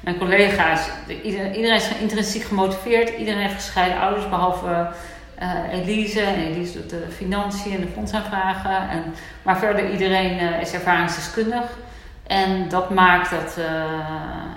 [0.00, 0.88] mijn collega's,
[1.22, 3.18] iedereen, is intrinsiek gemotiveerd.
[3.18, 4.88] Iedereen heeft gescheiden ouders, behalve
[5.34, 6.20] eh, Elise.
[6.20, 8.88] En Elise doet de financiën en de fondsaanvragen.
[8.88, 11.78] En, maar verder iedereen eh, is ervaringsdeskundig.
[12.26, 13.56] En dat maakt dat,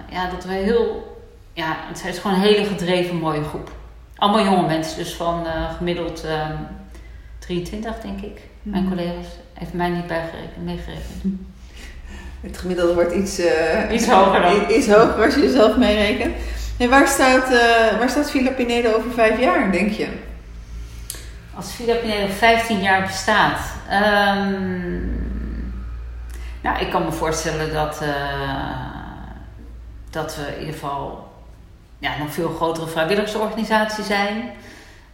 [0.10, 1.10] ja, dat we heel...
[1.54, 3.72] Ja, het is gewoon een hele gedreven mooie groep.
[4.16, 5.46] Allemaal jonge mensen, dus van
[5.78, 6.56] gemiddeld ehm
[7.52, 8.40] 23 denk ik.
[8.62, 8.94] Mijn Mhm.
[8.94, 10.06] collega's heeft mij niet
[10.64, 11.40] meegerekend.
[12.42, 14.54] Het gemiddelde wordt iets, eh, Iets hoger dan.
[14.78, 16.36] Iets hoger als je jezelf meerekent.
[16.78, 20.08] En waar staat, eh, waar staat Villa Pinedo over vijf jaar, denk je?
[21.56, 23.60] Als Villa Pinedo 15 jaar bestaat.
[23.90, 25.00] ehm,
[26.62, 28.10] nou, ik kan me voorstellen dat, eh,
[30.10, 31.30] dat we in ieder geval
[32.00, 34.50] ja, nog veel grotere vrijwilligersorganisatie zijn.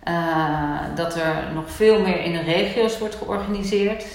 [0.08, 4.06] Eh, dat er nog veel meer in de regio's wordt georganiseerd.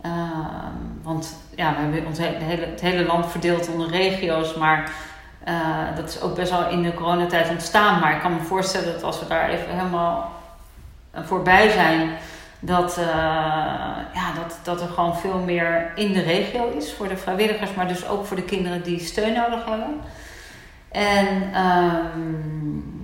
[0.00, 4.92] Ehm, want ja, we hebben ons hele, het hele land verdeeld onder regio's, maar
[5.44, 5.54] eh,
[5.96, 8.00] dat is ook best wel in de coronatijd ontstaan.
[8.00, 10.32] Maar ik kan me voorstellen dat als we daar even helemaal
[11.14, 12.10] voorbij zijn,
[12.60, 13.04] dat, eh,
[14.14, 17.88] ja, dat, dat er gewoon veel meer in de regio is voor de vrijwilligers, maar
[17.88, 20.00] dus ook voor de kinderen die steun nodig hebben.
[20.88, 23.01] En ehm,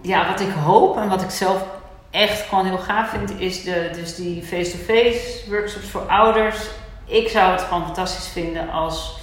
[0.00, 1.64] ja, wat ik hoop en wat ik zelf
[2.10, 6.56] echt gewoon heel gaaf vind, is de, dus die face-to-face workshops voor ouders.
[7.04, 9.18] Ik zou het gewoon fantastisch vinden als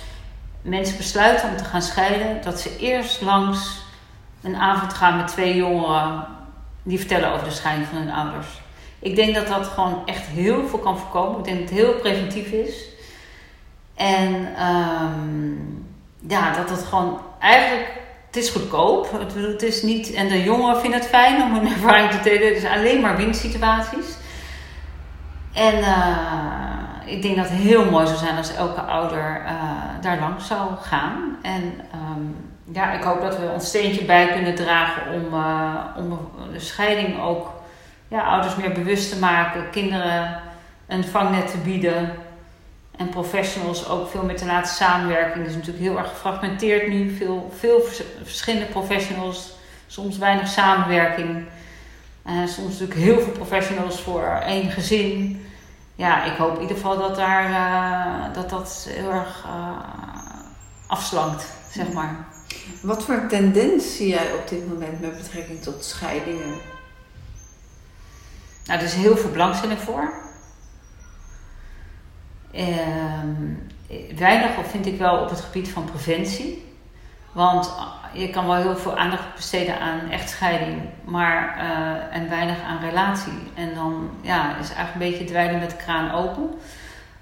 [0.61, 3.85] mensen besluiten om te gaan scheiden, dat ze eerst langs
[4.43, 6.25] een avond gaan met twee jongeren
[6.83, 8.47] die vertellen over de scheiding van hun ouders.
[8.99, 11.39] Ik denk dat dat gewoon echt heel veel kan voorkomen.
[11.39, 12.85] Ik denk dat het heel preventief is.
[13.95, 15.55] En ehm,
[16.27, 17.91] ja, dat het gewoon eigenlijk,
[18.37, 19.11] het is goedkoop.
[19.33, 22.47] Het, is niet, en de jongeren vinden het fijn om hun ervaring te delen.
[22.47, 24.17] Het is alleen maar winsituaties.
[25.53, 29.53] En eh, ik denk dat het heel mooi zou zijn als elke ouder eh,
[30.01, 31.37] daar langs zou gaan.
[31.41, 32.21] En ehm,
[32.71, 36.19] ja, ik hoop dat we ons steentje bij kunnen dragen om, eh, om
[36.51, 37.51] de scheiding ook
[38.07, 40.39] ja, ouders meer bewust te maken, kinderen
[40.87, 42.11] een vangnet te bieden
[42.97, 45.39] en professionals ook veel meer te laten samenwerken.
[45.39, 49.57] Het is natuurlijk heel erg gefragmenteerd nu, veel, veel vers- verschillende professionals,
[49.87, 51.45] soms weinig samenwerking.
[52.23, 55.45] Eh, soms natuurlijk heel veel professionals voor één gezin.
[55.95, 59.71] Ja, ik hoop in ieder geval dat daar, eh, dat, dat heel erg eh,
[60.87, 62.27] afslankt, zeg maar.
[62.81, 66.55] Wat voor tendens zie jij op dit moment met betrekking tot scheidingen?
[68.65, 70.13] Nou, er is heel veel belangstelling voor.
[72.51, 76.65] Ehm, weinig vind ik wel op het gebied van preventie.
[77.31, 77.73] Want
[78.13, 83.51] je kan wel heel veel aandacht besteden aan echtscheiding, maar, eh, en weinig aan relatie.
[83.55, 86.49] En dan ja, is eigenlijk een beetje dweilen met de kraan open.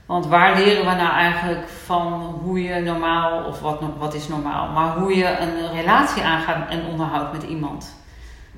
[0.06, 4.68] Want waar leren we nou eigenlijk van hoe je normaal, of wat, wat is normaal,
[4.68, 7.96] maar hoe je een relatie aangaat en onderhoudt met iemand?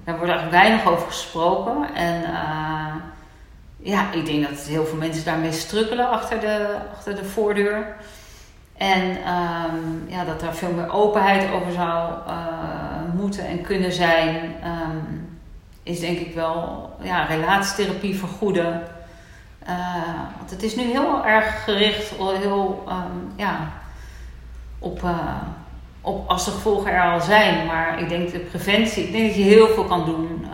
[0.03, 1.95] Daar wordt eigenlijk weinig over gesproken.
[1.95, 2.95] En eh,
[3.77, 7.95] ja, ik denk dat heel veel mensen daarmee strukkelen achter de, achter de voordeur.
[8.77, 14.55] En ehm, ja, dat daar veel meer openheid over zou eh, moeten en kunnen zijn.
[14.61, 14.97] ehm,
[15.83, 18.83] is denk ik wel ja, relatietherapie vergoeden.
[19.59, 19.75] Eh,
[20.37, 23.71] want het is nu heel erg gericht heel, ehm, ja,
[24.79, 25.41] op, eh,
[26.01, 27.65] op als de gevolgen er al zijn.
[27.65, 30.45] Maar ik denk de preventie, ik denk dat je heel veel kan doen.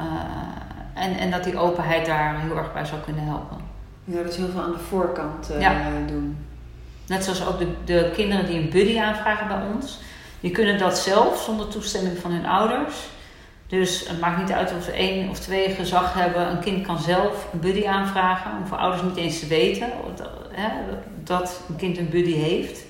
[0.94, 3.58] En, en dat die openheid daar heel erg bij zou kunnen helpen.
[4.04, 5.74] Ja, dus heel veel aan de voorkant eh, Ja.
[6.08, 6.38] doen.
[7.08, 10.00] Net zoals ook de, de kinderen die een buddy aanvragen bij ons.
[10.40, 12.96] Die kunnen dat zelf zonder toestemming van hun ouders.
[13.68, 16.50] Dus het maakt niet uit of ze één of twee gezag hebben.
[16.50, 18.52] Een kind kan zelf een buddy aanvragen.
[18.60, 20.70] Om voor ouders niet eens te weten dat, hè,
[21.24, 22.84] dat een kind een buddy heeft.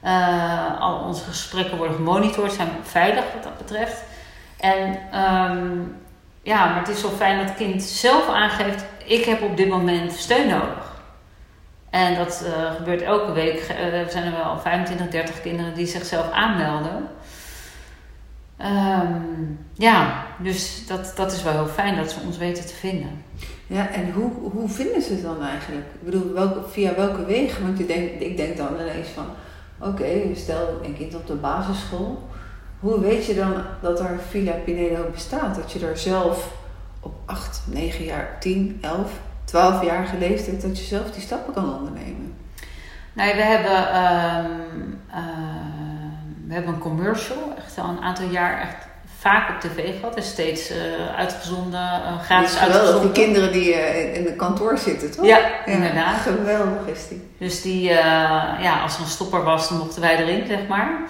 [0.00, 4.02] Eh, al onze gesprekken worden gemonitord, zijn veilig wat dat betreft.
[4.56, 5.68] En ehm,
[6.46, 9.68] ja, maar het is zo fijn dat het kind zelf aangeeft: ik heb op dit
[9.68, 10.94] moment steun nodig.
[11.90, 13.58] En dat eh, gebeurt elke week.
[13.58, 17.08] Eh, Er zijn er wel 25, 30 kinderen die zichzelf aanmelden.
[18.56, 19.22] Ehm,
[19.72, 23.24] ja, dus dat, dat is wel heel fijn dat ze ons weten te vinden.
[23.66, 25.86] Ja, en hoe, hoe vinden ze het dan eigenlijk?
[25.94, 27.62] Ik bedoel, welke, via welke wegen?
[27.62, 29.26] Want je denkt, ik denk dan ineens van,
[29.78, 32.28] oké, stel een kind op de basisschool.
[32.80, 35.54] Hoe weet je dan dat er Villa Pinedo bestaat?
[35.54, 36.52] Dat je er zelf
[37.00, 39.10] op 8, 9 jaar, 10, 11,
[39.44, 42.34] 12 jaar leeftijd dat je zelf die stappen kan ondernemen?
[43.12, 44.50] Nee, we hebben, ehm,
[45.10, 45.22] eh,
[46.46, 48.86] we hebben een commercial, echt al een aantal jaar echt
[49.18, 50.16] vaak op tv gehad.
[50.16, 50.76] Is steeds uh,
[51.16, 53.72] uitgezonden, uh, gratis is geweldig, die kinderen die
[54.12, 55.26] in het kantoor zitten, toch?
[55.26, 56.16] Ja, inderdaad.
[56.16, 57.30] Geweldig is die.
[57.38, 57.82] Dus die,
[58.60, 61.00] ja, als er een stopper was, dan mochten wij erin, zeg maar.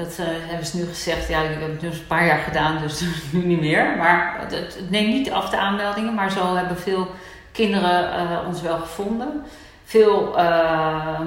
[0.00, 3.00] Dat hebben ze nu gezegd, ja, we hebben het nu een paar jaar gedaan, dus
[3.32, 3.96] nu niet meer.
[3.96, 7.08] Maar het, het neemt niet af de aanmeldingen, maar zo hebben veel
[7.52, 9.44] kinderen ons wel gevonden.
[9.84, 10.34] Veel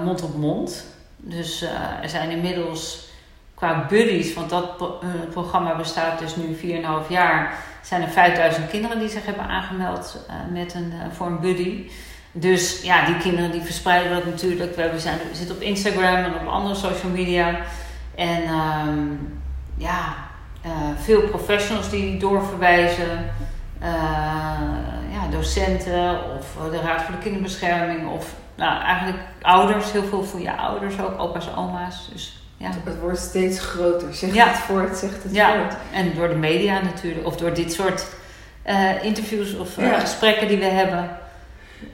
[0.04, 0.86] mond op mond.
[1.18, 1.62] Dus
[2.02, 3.10] er zijn inmiddels
[3.56, 4.78] qua buddies, want dat
[5.32, 10.18] programma bestaat dus nu 4,5 jaar, zijn er 5000 kinderen die zich hebben aangemeld
[10.52, 11.90] met een, voor een buddy.
[12.36, 14.76] Dus ja, die kinderen die verspreiden dat natuurlijk.
[14.76, 17.56] We, zijn, zitten op Instagram en op andere social media.
[18.16, 18.44] En
[18.88, 19.42] um,
[19.78, 20.16] ja,
[21.04, 23.32] veel professionals die doorverwijzen.
[25.12, 28.10] ja, docenten of de Raad voor de Kinderbescherming.
[28.10, 32.10] Of nou, eigenlijk ouders, heel veel voor je ouders ook, opa's en oma's.
[32.12, 32.70] Dus ja.
[32.84, 34.14] Het wordt steeds groter.
[34.14, 34.48] Zeg ja.
[34.48, 35.56] het voort, zegt het ja.
[35.56, 35.76] voort.
[35.94, 37.26] En door de media natuurlijk.
[37.28, 38.06] Of door dit soort
[38.68, 41.10] uh, interviews of uh, gesprekken die we hebben.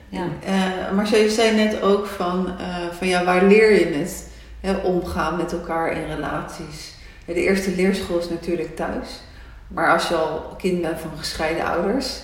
[0.08, 0.24] Ja.
[0.48, 2.54] Uh, maar je zei net ook van,
[2.98, 4.29] van ja, waar leer je het?
[4.60, 6.94] Hè, omgaan met elkaar in relaties.
[7.26, 9.20] De eerste leerschool is natuurlijk thuis.
[9.68, 12.20] Maar als je al kind bent van gescheiden ouders.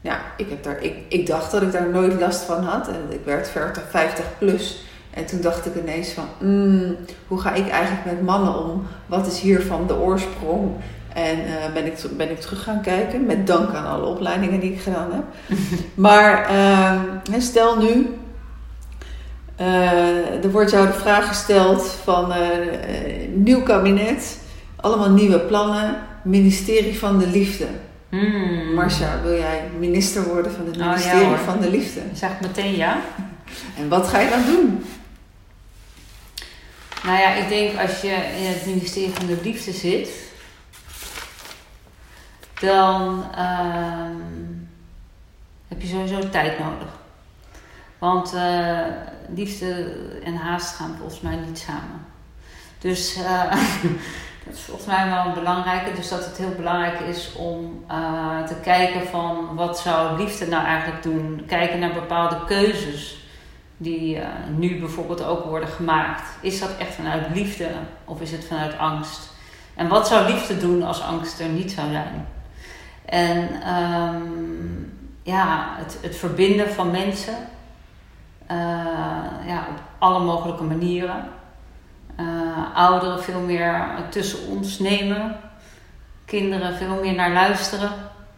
[0.00, 2.88] ja, ik, heb daar, ik, ik dacht dat ik daar nooit last van had.
[2.88, 4.84] En ik werd 40, 50 plus.
[5.10, 6.96] En toen dacht ik ineens van, mm,
[7.26, 8.86] hoe ga ik eigenlijk met mannen om?
[9.06, 10.70] Wat is hiervan de oorsprong?
[11.14, 14.72] En uh, ben, ik, ben ik terug gaan kijken, met dank aan alle opleidingen die
[14.72, 15.56] ik gedaan heb.
[16.06, 18.06] maar uh, stel nu,
[19.60, 22.40] uh, er wordt jou de vraag gesteld van eh,
[23.34, 24.38] nieuw kabinet,
[24.76, 27.66] allemaal nieuwe plannen, ministerie van de liefde.
[28.08, 28.74] Hmm.
[28.74, 32.00] Marcia, wil jij minister worden van het oh, ministerie ja, van de liefde?
[32.14, 33.00] Zeg meteen ja.
[33.76, 34.84] En wat ga je dan doen?
[37.04, 38.08] Nou ja, ik denk als je
[38.38, 40.08] in het ministerie van de liefde zit,
[42.60, 44.10] dan uh,
[45.68, 46.99] heb je sowieso tijd nodig.
[48.00, 48.78] Want uh,
[49.34, 52.06] liefde en haast gaan volgens mij niet samen.
[52.78, 53.42] Dus uh,
[54.44, 55.96] dat is volgens mij wel belangrijk.
[55.96, 60.64] Dus dat het heel belangrijk is om uh, te kijken van wat zou liefde nou
[60.64, 61.44] eigenlijk doen.
[61.46, 63.18] Kijken naar bepaalde keuzes
[63.76, 64.18] die
[64.56, 66.22] nu bijvoorbeeld ook worden gemaakt.
[66.40, 67.68] Is dat echt vanuit liefde
[68.04, 69.30] of is het vanuit angst?
[69.74, 72.26] En wat zou liefde doen als angst er niet zou zijn?
[73.04, 77.34] En um, ja, het, het, verbinden van mensen
[79.46, 81.28] ja, op alle mogelijke manieren.
[82.20, 85.36] Uh, ouderen veel meer tussen ons nemen.
[86.24, 87.90] Kinderen veel meer naar luisteren.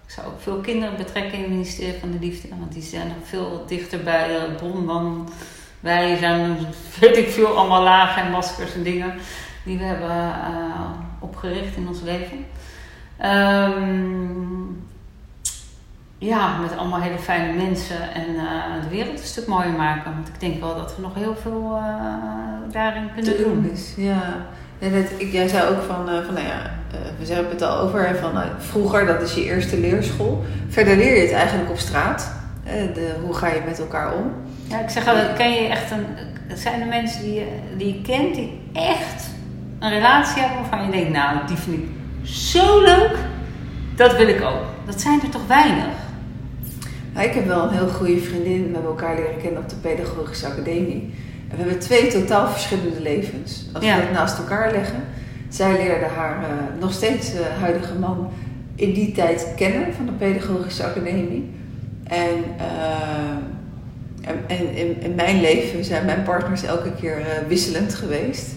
[0.07, 2.49] Ik zou ook veel kinderen betrekken in het ministerie van de Liefde.
[2.49, 5.29] Want die zijn nog veel dichter bij de bron dan
[5.81, 6.17] wij.
[6.17, 6.57] zijn,
[7.01, 9.15] weet ik veel, allemaal lagen en maskers en dingen
[9.65, 10.91] die we hebben uh,
[11.21, 12.47] opgericht in ons leven.
[13.25, 14.91] Um,
[16.23, 18.43] ja, met allemaal hele fijne mensen en uh,
[18.83, 20.15] de wereld een stuk mooier maken.
[20.15, 23.71] Want ik denk wel dat we nog heel veel uh, daarin kunnen Te doen.
[23.73, 24.23] Is, ja.
[24.79, 26.71] Ja, ik, jij zei ook van, uh, van nou ja,
[27.19, 30.45] we hebben het al over, van vroeger, dat is je eerste leerschool.
[30.69, 32.33] Verder leer je het eigenlijk op straat.
[32.65, 34.33] De, hoe ga je met elkaar om?
[34.69, 36.07] Ja, ik zeg altijd, ken je echt een,
[36.57, 37.47] zijn de mensen die je,
[37.77, 39.31] die je kent, die echt
[39.79, 41.89] een relatie hebben waarvan je denkt, nou, die vind ik
[42.27, 43.17] zo leuk,
[43.97, 44.65] dat wil ik ook.
[44.87, 46.02] Dat zijn er toch weinig?
[47.13, 49.77] Nou, ik heb wel een heel goede vriendin, we hebben elkaar leren kennen op de
[49.77, 51.13] Pedagogische Academie
[51.53, 53.67] we hebben twee totaal verschillende levens.
[53.73, 55.05] Als we dat naast elkaar leggen.
[55.49, 58.31] Zij leerde haar uh, nog steeds uh, huidige man
[58.75, 61.51] in die tijd kennen van de Pedagogische Academie.
[62.05, 68.51] En, uh, en, en in, in, mijn leven zijn mijn partners elke keer wisselend geweest.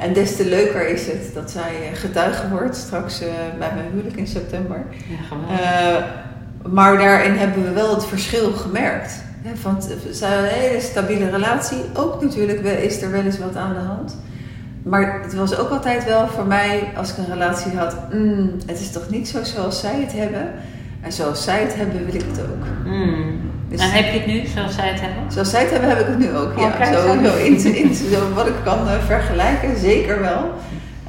[0.00, 3.18] en des te leuker is het dat zij getuige wordt straks
[3.58, 4.84] bij mijn huwelijk in september.
[5.08, 6.28] Ja,
[6.68, 9.22] maar daarin hebben we wel het verschil gemerkt.
[9.42, 9.70] Ja,
[10.12, 11.78] ze een hele stabiele relatie.
[11.94, 14.16] Ook natuurlijk is er wel eens wat aan de hand.
[14.82, 18.80] Maar het was ook altijd wel voor mij, als ik een relatie had, mm, het
[18.80, 20.52] is toch niet zo zoals zij het hebben.
[21.00, 22.90] En zoals zij het hebben, wil ik het ook.
[22.90, 23.40] Mm.
[23.68, 25.32] Dus, en heb je het nu zoals zij het hebben?
[25.32, 26.58] Zoals zij het hebben, heb ik het nu ook.
[26.58, 30.50] ja, zo, zo, in, in, zo, wat ik kan uh, vergelijken, zeker wel.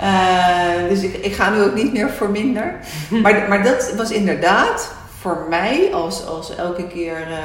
[0.02, 2.76] Uh, dus ik, ik ga nu ook niet meer voor minder.
[3.24, 7.28] maar, maar dat was inderdaad voor mij, als, als elke keer.
[7.30, 7.38] Uh,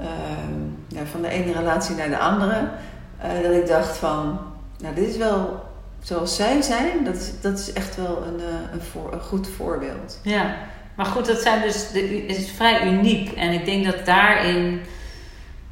[0.00, 2.68] Ehm, ja, van de ene relatie naar de andere.
[3.24, 4.38] Uh, dat ik dacht van,
[4.78, 5.68] nou dit is wel
[6.02, 9.48] zoals zij zijn, dat is, dat is echt wel een, eh, een, voor, een goed
[9.48, 10.20] voorbeeld.
[10.22, 10.56] Ja.
[10.94, 13.32] Maar goed, dat zijn dus, de, is vrij uniek.
[13.32, 14.80] En ik denk dat daarin,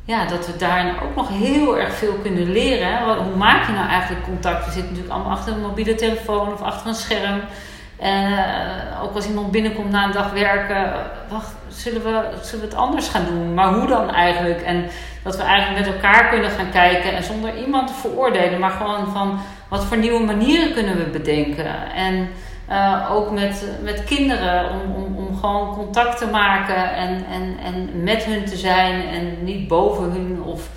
[0.05, 3.23] ja, dat we daarin ook nog heel erg veel kunnen leren.
[3.25, 4.65] Hoe maak je nou eigenlijk contact?
[4.65, 7.41] We zitten natuurlijk allemaal achter een mobiele telefoon of achter een scherm.
[8.03, 10.93] Uh, ook als iemand binnenkomt na een dag werken,
[11.29, 13.55] wacht, zullen we, zullen we het anders gaan doen?
[13.55, 14.63] Maar hoe dan eigenlijk?
[14.63, 14.87] En
[15.23, 19.13] dat we eigenlijk met elkaar kunnen gaan kijken en zonder iemand te veroordelen, maar gewoon
[19.13, 19.39] van
[19.69, 21.93] wat voor nieuwe manieren kunnen we bedenken?
[21.95, 22.29] En
[22.71, 28.03] uh, ook met, met kinderen, om, om, om gewoon contact te maken en, en, en
[28.03, 30.43] met hun te zijn en niet boven hun.
[30.43, 30.69] Of,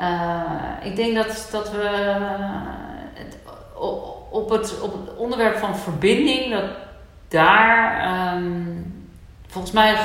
[0.00, 0.40] uh,
[0.82, 1.88] ik denk dat, dat we
[3.14, 3.36] het,
[4.36, 6.64] op, het, op het onderwerp van verbinding, dat
[7.28, 9.10] daar, um,
[9.48, 9.96] volgens mij,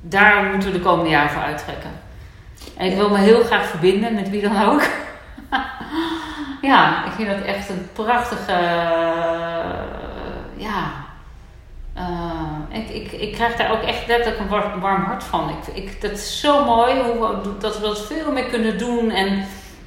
[0.00, 1.90] daar moeten we de komende jaren voor uittrekken.
[2.76, 4.82] En ik wil me heel graag verbinden met wie dan ook.
[6.70, 8.52] ja, ik vind dat echt een prachtige.
[10.56, 11.08] ja.
[11.96, 15.48] Uh, ik, ik, ik krijg daar ook echt letterlijk een warm, warm hart van.
[15.48, 19.10] Ik, ik, dat is zo mooi hoe we, dat we dat veel meer kunnen doen.
[19.10, 19.44] En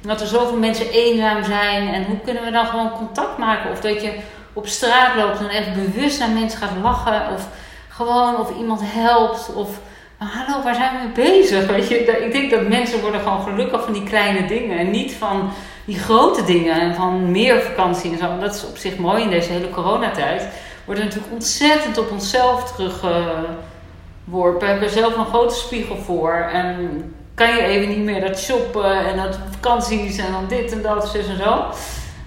[0.08, 1.94] dat er zoveel mensen eenzaam zijn.
[1.94, 3.70] En hoe kunnen we dan gewoon contact maken?
[3.70, 4.12] Of dat je
[4.52, 7.34] op straat loopt en echt bewust naar mensen gaat lachen.
[7.34, 7.48] Of
[7.88, 9.54] gewoon of iemand helpt.
[9.54, 9.80] Of
[10.16, 11.66] hallo, waar zijn we mee bezig?
[11.70, 14.78] Weet je, ik denk dat mensen worden gewoon gelukkig van die kleine dingen.
[14.78, 15.50] En niet van
[15.84, 16.80] die grote dingen.
[16.80, 18.38] En van meer vakantie en zo.
[18.40, 20.48] Dat is op zich mooi in deze hele coronatijd.
[20.84, 24.60] Worden natuurlijk ontzettend op onszelf teruggeworpen.
[24.60, 26.32] We hebben zelf een grote spiegel voor.
[26.52, 27.02] En
[27.34, 31.08] kan je even niet meer dat shoppen en dat vakanties en dan dit en dat,
[31.08, 31.66] zus en zo.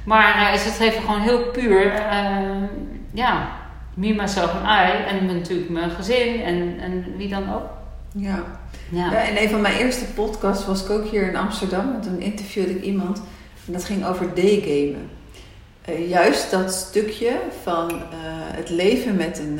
[0.04, 1.86] Maar uh, is het even gewoon heel puur.
[1.86, 2.64] Uh,
[3.14, 3.48] ja,
[3.94, 5.06] me, myself en I.
[5.08, 7.64] En natuurlijk mijn gezin en, en wie dan ook.
[8.12, 8.44] Ja.
[8.90, 9.12] ja.
[9.12, 9.22] ja.
[9.22, 11.94] in een van mijn eerste podcasts was ik ook hier in Amsterdam.
[11.94, 13.22] En toen interviewde ik iemand.
[13.66, 15.10] En dat ging over daygamen.
[15.90, 17.98] Uh, juist dat stukje van uh,
[18.56, 19.60] het leven met een,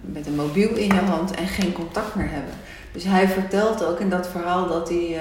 [0.00, 2.54] met een mobiel in je hand en geen contact meer hebben.
[2.92, 5.18] Dus hij vertelt ook in dat verhaal dat hij.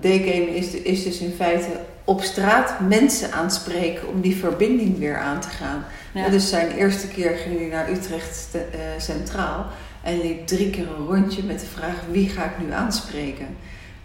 [0.00, 5.40] daygamen is, is dus in feite op straat mensen aanspreken om die verbinding weer aan
[5.40, 5.84] te gaan.
[6.12, 6.28] Ja.
[6.28, 8.48] dus zijn eerste keer ging hij naar Utrecht
[8.98, 9.66] Centraal.
[10.02, 13.46] En liep drie keer een rondje met de vraag wie ga ik nu aanspreken.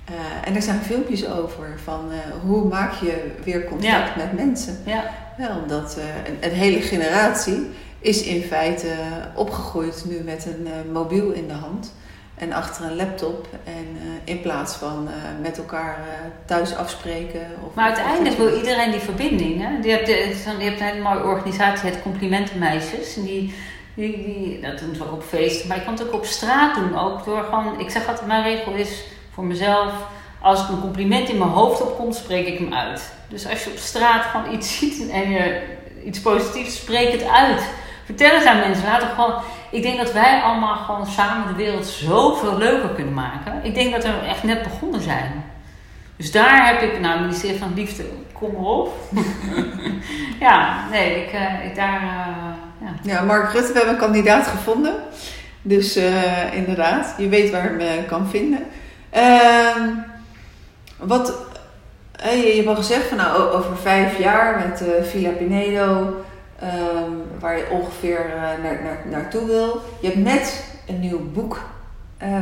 [0.09, 4.13] Uh, en er zijn filmpjes over van uh, hoe maak je weer contact ja.
[4.17, 4.77] met mensen.
[4.85, 5.03] Ja.
[5.37, 8.87] ja omdat uh, een, een, hele generatie is in feite
[9.35, 11.93] opgegroeid nu met een mobiel in de hand.
[12.35, 13.47] En achter een laptop.
[13.63, 15.09] En in plaats van
[15.41, 15.97] met elkaar
[16.45, 17.47] thuis afspreken.
[17.67, 19.61] Of maar uiteindelijk wil iedereen die verbinding.
[19.61, 19.77] Hè?
[19.81, 20.13] Je, hebt, je
[20.59, 23.15] hebt een hele mooie organisatie, het Complimentenmeisjes.
[23.15, 23.53] En die
[23.95, 26.97] die, dat doen ze ook op feesten, maar je kan het ook op straat doen.
[26.97, 29.93] Ook door gewoon, ik zeg altijd, mijn regel is voor mezelf,
[30.41, 33.13] als ik een compliment in mijn hoofd opkomt, spreek ik hem uit.
[33.29, 35.61] Dus als je op straat gewoon iets ziet en je
[36.05, 37.61] iets positiefs, spreek het uit.
[38.05, 38.85] Vertel het aan mensen.
[38.85, 39.41] Laten gewoon,
[39.71, 43.59] ik denk dat wij allemaal gewoon samen de wereld zoveel leuker kunnen maken.
[43.63, 45.43] Ik denk dat we echt net begonnen zijn.
[46.17, 48.03] Dus daar heb ik, nou, het ministerie van Liefde,
[48.33, 48.93] kom maar op.
[50.45, 52.01] ja, nee, ik, uh, ik daar.
[52.01, 52.09] Uh,
[52.81, 53.13] ja.
[53.13, 54.93] ja, Mark Rutte, we hebben een kandidaat gevonden.
[55.61, 58.59] Dus uh, inderdaad, je weet waar je hem kan vinden.
[59.15, 59.87] Uh,
[60.97, 61.33] wat,
[62.23, 66.15] je, hebt al gezegd van nou, over vijf jaar met Villa Pinedo,
[66.65, 69.81] um, waar je ongeveer uh, naar, naar, naartoe wil.
[69.99, 71.61] Je hebt net een nieuw boek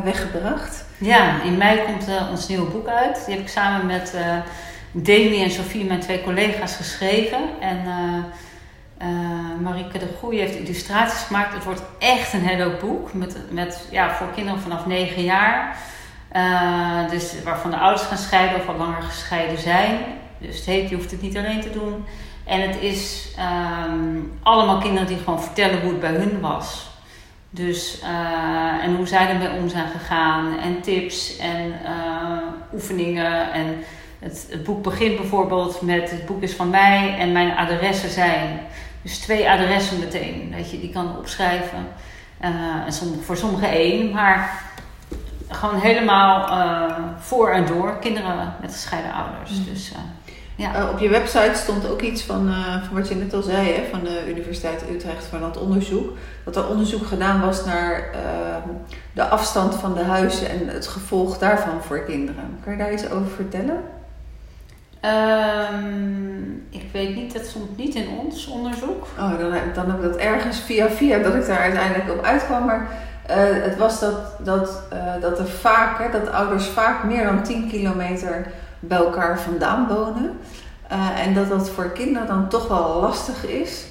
[0.03, 0.85] weggebracht.
[0.97, 3.23] Ja, in mei komt ons nieuwe boek uit.
[3.25, 4.15] Die heb ik samen met
[4.91, 7.39] Demi en Sophie, mijn twee collega's, geschreven.
[7.59, 7.77] En
[9.61, 11.53] Marieke de Goeie heeft illustraties gemaakt.
[11.53, 13.13] Het wordt echt een heel leuk boek.
[13.13, 15.77] Met, met, ja, voor kinderen vanaf 9 jaar.
[17.09, 19.97] Dus waarvan de ouders gaan scheiden of al langer gescheiden zijn.
[20.37, 22.05] Dus het heet, je hoeft het niet alleen te doen.
[22.45, 23.27] En het is
[23.87, 26.91] um, allemaal kinderen die gewoon vertellen hoe het bij hun was.
[27.49, 30.59] Dus, uh, en hoe zij ermee om zijn gegaan.
[30.59, 31.73] En tips en
[32.73, 33.53] oefeningen.
[33.53, 33.83] En
[34.19, 38.59] het, het, boek begint bijvoorbeeld met: het boek is van mij en mijn adressen zijn.
[39.01, 41.87] Dus twee adressen meteen, dat je die kan opschrijven.
[42.41, 42.49] Uh,
[42.85, 44.61] en voor sommigen één, maar
[45.49, 46.47] gewoon helemaal
[47.19, 49.51] voor en door kinderen met gescheiden ouders.
[49.51, 49.65] Mm.
[49.65, 49.91] Dus,
[50.57, 50.89] uh, ja.
[50.89, 52.53] op je website stond ook iets van,
[52.85, 56.17] van wat je net al zei, hè, van de Universiteit Utrecht, van dat onderzoek.
[56.43, 58.09] Dat er onderzoek gedaan was naar
[59.13, 62.57] de afstand van de huizen en het gevolg daarvan voor kinderen.
[62.63, 63.83] Kan je daar iets over vertellen?
[65.05, 69.07] Um, ik weet niet, dat stond niet in ons onderzoek.
[69.19, 72.65] Oh, dan, dan heb ik dat ergens via via dat ik daar uiteindelijk op uitkwam.
[72.65, 72.87] Maar
[73.29, 74.81] uh, het was dat, dat,
[75.21, 78.51] dat er vaak, hè, dat ouders vaak meer dan 10 kilometer
[78.87, 80.39] bij elkaar vandaan wonen.
[80.91, 83.85] Uh, en dat dat voor kinderen dan toch wel lastig is.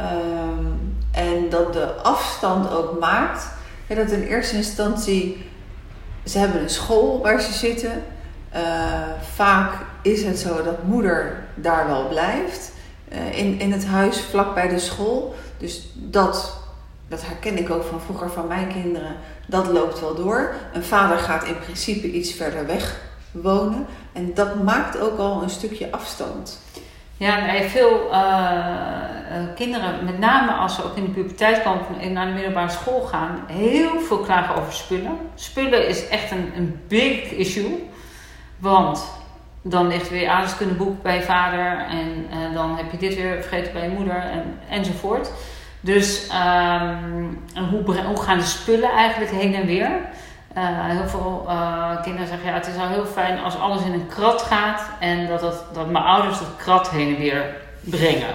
[0.00, 3.48] Um, en dat de afstand ook maakt.
[3.86, 5.46] Ja, dat in eerste instantie,
[6.24, 8.02] ze hebben een school waar ze zitten.
[8.54, 8.60] Uh,
[9.34, 9.72] vaak
[10.02, 12.72] is het zo dat moeder daar wel blijft.
[13.12, 15.34] Uh, in, in het huis vlak bij de school.
[15.56, 16.60] Dus dat,
[17.08, 19.16] dat herken ik ook van vroeger van mijn kinderen.
[19.46, 20.54] Dat loopt wel door.
[20.72, 23.86] Een vader gaat in principe iets verder weg wonen.
[24.18, 26.60] En dat maakt ook al een stukje afstand.
[27.16, 32.12] Ja, nee, veel uh, kinderen, met name als ze ook in de puberteit komen en
[32.12, 35.18] naar de middelbare school gaan, heel veel klagen over spullen.
[35.34, 37.88] Spullen is echt een, een big issue.
[38.58, 39.08] Want
[39.62, 43.82] dan ligt weer aardeskunde bij vader en uh, dan heb je dit weer vergeten bij
[43.82, 45.30] je moeder en, enzovoort.
[45.80, 46.28] Dus
[47.70, 49.90] hoe, hoe gaan de spullen eigenlijk heen en weer?
[50.58, 53.92] Uh, heel veel uh, kinderen zeggen, ja, het is al heel fijn als alles in
[53.92, 58.34] een krat gaat en dat, dat, dat mijn ouders dat krat heen en weer brengen.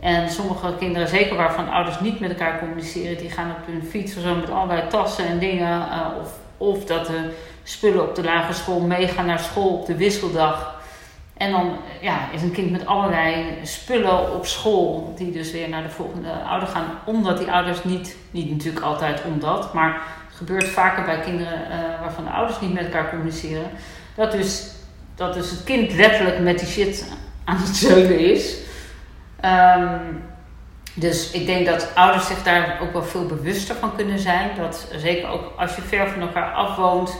[0.00, 4.20] En sommige kinderen, zeker waarvan ouders niet met elkaar communiceren, die gaan op hun fiets
[4.20, 5.78] zo met allerlei tassen en dingen.
[5.78, 9.96] Uh, of, of dat de spullen op de lagere school meegaan naar school op de
[9.96, 10.82] wisseldag.
[11.36, 15.82] En dan ja, is een kind met allerlei spullen op school, die dus weer naar
[15.82, 20.02] de volgende ouder gaan, omdat die ouders niet, niet natuurlijk altijd omdat, maar
[20.46, 23.70] gebeurt vaker bij kinderen uh, waarvan de ouders niet met elkaar communiceren.
[24.14, 24.70] Dat dus,
[25.14, 27.12] dat dus het kind letterlijk met die shit
[27.44, 28.56] aan het zeulen is.
[29.44, 30.22] Um,
[30.94, 34.50] dus ik denk dat ouders zich daar ook wel veel bewuster van kunnen zijn.
[34.56, 37.16] Dat zeker ook als je ver van elkaar afwoont,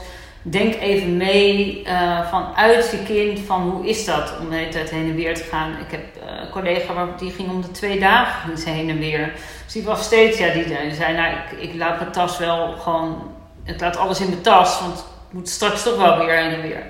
[0.47, 4.91] denk even mee uh, vanuit je kind van hoe is dat om de hele tijd
[4.91, 5.71] heen en weer te gaan.
[5.71, 9.33] Ik heb uh, een collega die ging om de twee dagen heen en weer.
[9.65, 13.31] Dus die was steeds, ja, die zei nou ik, ik laat mijn tas wel gewoon,
[13.65, 16.63] ik laat alles in mijn tas, want ik moet straks toch wel weer heen en
[16.63, 16.83] weer.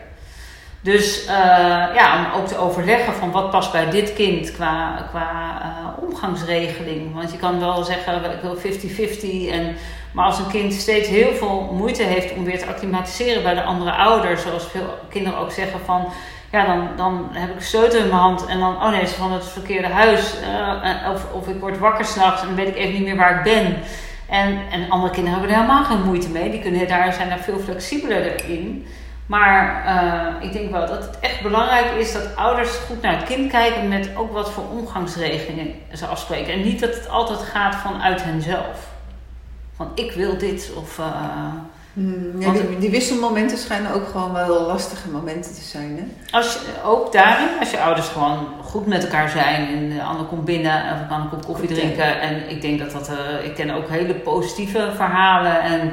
[0.80, 1.28] Dus uh,
[1.94, 5.60] ja, om ook te overleggen van wat past bij dit kind qua, qua
[6.00, 7.14] omgangsregeling.
[7.14, 9.76] Want je kan wel zeggen, ik wil 50-50 en
[10.14, 13.62] maar als een kind steeds heel veel moeite heeft om weer te acclimatiseren bij de
[13.62, 16.12] andere ouders, zoals veel kinderen ook zeggen van,
[16.50, 19.14] ja, dan, dan heb ik een sleutel in mijn hand en dan, oh nee, ze
[19.14, 20.34] van het verkeerde huis.
[20.42, 23.42] Uh, of, of ik word wakker s'nachts en weet ik even niet meer waar ik
[23.42, 23.76] ben.
[24.28, 26.50] En, en andere kinderen hebben er helemaal geen moeite mee.
[26.50, 28.86] Die kunnen, daar zijn daar veel flexibeler in.
[29.26, 33.24] Maar uh, ik denk wel dat het echt belangrijk is dat ouders goed naar het
[33.24, 36.52] kind kijken met ook wat voor omgangsregelingen ze afspreken.
[36.52, 38.93] En niet dat het altijd gaat vanuit henzelf
[39.76, 40.98] van ik wil dit of...
[40.98, 41.06] Uh,
[42.38, 45.96] ja, die, die, wisselmomenten schijnen ook gewoon wel lastige momenten te zijn.
[45.96, 46.36] Hè?
[46.36, 50.26] Als je, ook daarin, als je ouders gewoon goed met elkaar zijn en de ander
[50.26, 52.20] komt binnen of kan een kop koffie drinken.
[52.20, 55.62] En ik denk dat dat, uh, ik ken ook hele positieve verhalen.
[55.62, 55.92] En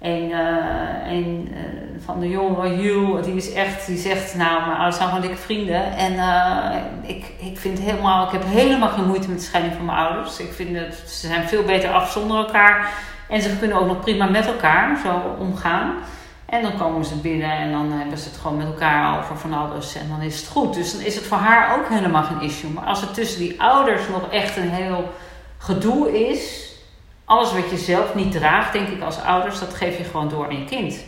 [0.00, 1.58] een, uh, een uh,
[2.04, 5.36] van de jongeren, Hugh, die is echt, die zegt, nou, mijn ouders zijn gewoon dikke
[5.36, 5.96] vrienden.
[5.96, 9.84] En uh, ik, ik vind helemaal, ik heb helemaal geen moeite met de scheiding van
[9.84, 10.40] mijn ouders.
[10.40, 12.92] Ik vind dat ze zijn veel beter af zonder elkaar.
[13.28, 15.94] En ze kunnen ook nog prima met elkaar zo omgaan.
[16.46, 19.52] En dan komen ze binnen en dan hebben ze het gewoon met elkaar over van
[19.52, 19.94] alles.
[19.94, 20.74] En dan is het goed.
[20.74, 22.70] Dus dan is het voor haar ook helemaal geen issue.
[22.70, 25.12] Maar als het tussen die ouders nog echt een heel
[25.58, 26.67] gedoe is
[27.28, 30.46] alles wat je zelf niet draagt, denk ik als ouders, dat geef je gewoon door
[30.46, 31.04] aan je kind.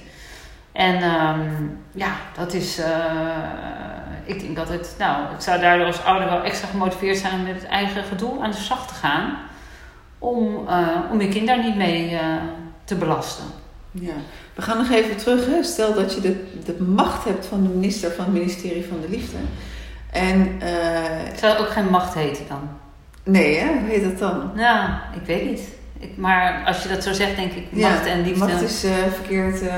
[0.73, 2.79] En um, ja, dat is.
[2.79, 2.87] Uh,
[4.25, 4.95] ik denk dat het.
[4.99, 8.41] Nou, ik zou daardoor als ouder wel extra gemotiveerd zijn om met het eigen gedoe
[8.41, 9.39] aan de slag te gaan.
[10.19, 12.21] Om, uh, om je kind daar niet mee uh,
[12.85, 13.45] te belasten.
[13.91, 14.15] Ja,
[14.55, 15.47] we gaan nog even terug.
[15.47, 15.63] Hè.
[15.63, 19.09] Stel dat je de, de macht hebt van de minister van het ministerie van de
[19.09, 19.37] Liefde.
[20.11, 20.61] En,
[21.37, 22.69] Zou het ook geen macht heten dan?
[23.25, 23.79] Nee, hè?
[23.79, 24.51] Hoe heet dat dan?
[24.55, 25.79] Nou, ik weet niet
[26.15, 28.39] maar als je dat zo zegt, denk ik, macht en liefde.
[28.39, 29.63] Macht is uh, verkeerd.
[29.63, 29.73] Uh,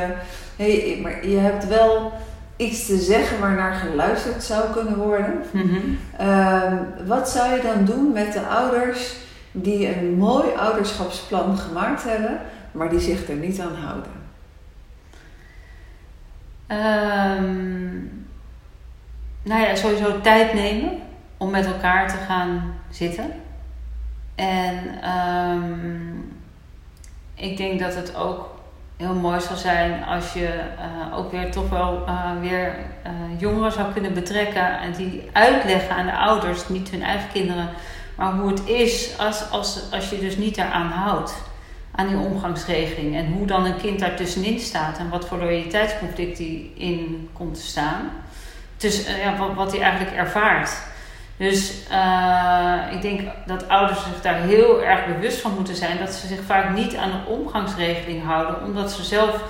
[0.56, 2.12] hey, maar je hebt wel
[2.56, 5.42] iets te zeggen waarnaar geluisterd zou kunnen worden.
[5.52, 6.72] Mm uh,
[7.06, 9.14] wat zou je dan doen met de ouders
[9.52, 12.40] die een mooi ouderschapsplan gemaakt hebben,
[12.72, 14.20] maar die zich er niet aan houden?
[16.68, 18.26] Um,
[19.42, 20.90] nou ja, sowieso tijd nemen
[21.36, 23.30] om met elkaar te gaan zitten.
[24.34, 26.32] En um,
[27.34, 28.50] ik denk dat het ook
[28.96, 32.74] heel mooi zou zijn als je uh, ook weer toch wel uh, weer
[33.06, 37.68] uh, jongeren zou kunnen betrekken en die uitleggen aan de ouders, niet hun eigen kinderen,
[38.16, 41.34] maar hoe het is als, als, als je dus niet eraan houdt,
[41.94, 46.36] aan die omgangsregeling en hoe dan een kind daar tussenin staat en wat voor loyaliteitsconflict
[46.36, 48.10] die in komt te staan.
[48.76, 50.70] Dus ja, wat, wat hij eigenlijk ervaart.
[51.36, 56.12] Dus uh, ik denk dat ouders zich daar heel erg bewust van moeten zijn dat
[56.12, 59.42] ze zich vaak niet aan de omgangsregeling houden, omdat ze zelf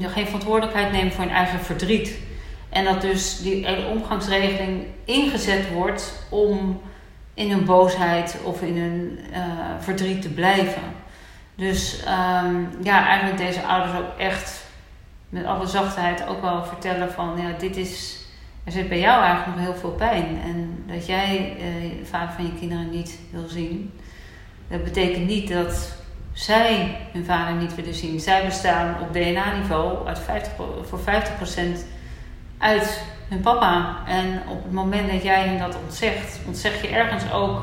[0.00, 2.18] geen verantwoordelijkheid nemen voor hun eigen verdriet.
[2.68, 6.80] En dat dus die hele omgangsregeling ingezet wordt om
[7.34, 9.38] in hun boosheid of in hun uh,
[9.78, 10.82] verdriet te blijven.
[11.54, 14.64] Dus ehm, ja, eigenlijk deze ouders ook echt
[15.28, 18.23] met alle zachtheid ook wel vertellen van ja, dit is.
[18.64, 20.40] Er zit bij jou eigenlijk nog heel veel pijn.
[20.44, 21.56] En dat jij
[21.98, 23.92] de vader van je kinderen niet wil zien.
[24.68, 25.96] Dat betekent niet dat
[26.32, 28.20] zij hun vader niet willen zien.
[28.20, 30.52] Zij bestaan op DNA-niveau uit 50,
[30.82, 31.02] voor 50%
[32.58, 33.98] uit hun papa.
[34.06, 37.60] En op het moment dat jij hen dat ontzegt, ontzeg je ergens ook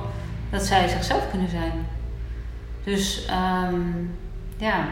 [0.49, 1.87] dat zij zichzelf kunnen zijn.
[2.83, 3.27] Dus
[3.69, 4.17] um,
[4.57, 4.87] ja,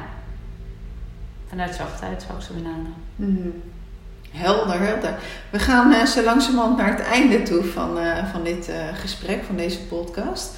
[1.48, 2.94] vanuit zachtheid zou ik ze benaderen.
[3.16, 3.54] Mm
[4.32, 5.14] Helder, helder.
[5.50, 9.44] We gaan uh, zo langzamerhand naar het einde toe van, uh, van dit uh, gesprek,
[9.44, 10.58] van deze podcast.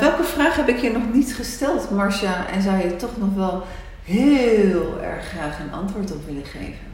[0.00, 2.46] welke vraag heb ik je nog niet gesteld, Marcia?
[2.46, 3.62] En zou je toch nog wel
[4.04, 6.90] heel erg graag een antwoord op willen geven?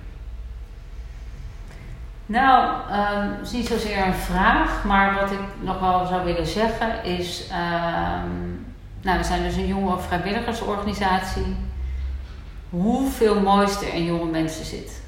[2.27, 7.05] Nou, het is niet zozeer een vraag, maar wat ik nog wel zou willen zeggen
[7.05, 7.45] is.
[7.51, 8.67] Um,
[9.03, 11.57] nou, we zijn dus een jonge vrijwilligersorganisatie.
[12.71, 15.01] Hoeveel mooiste er in jonge mensen zit.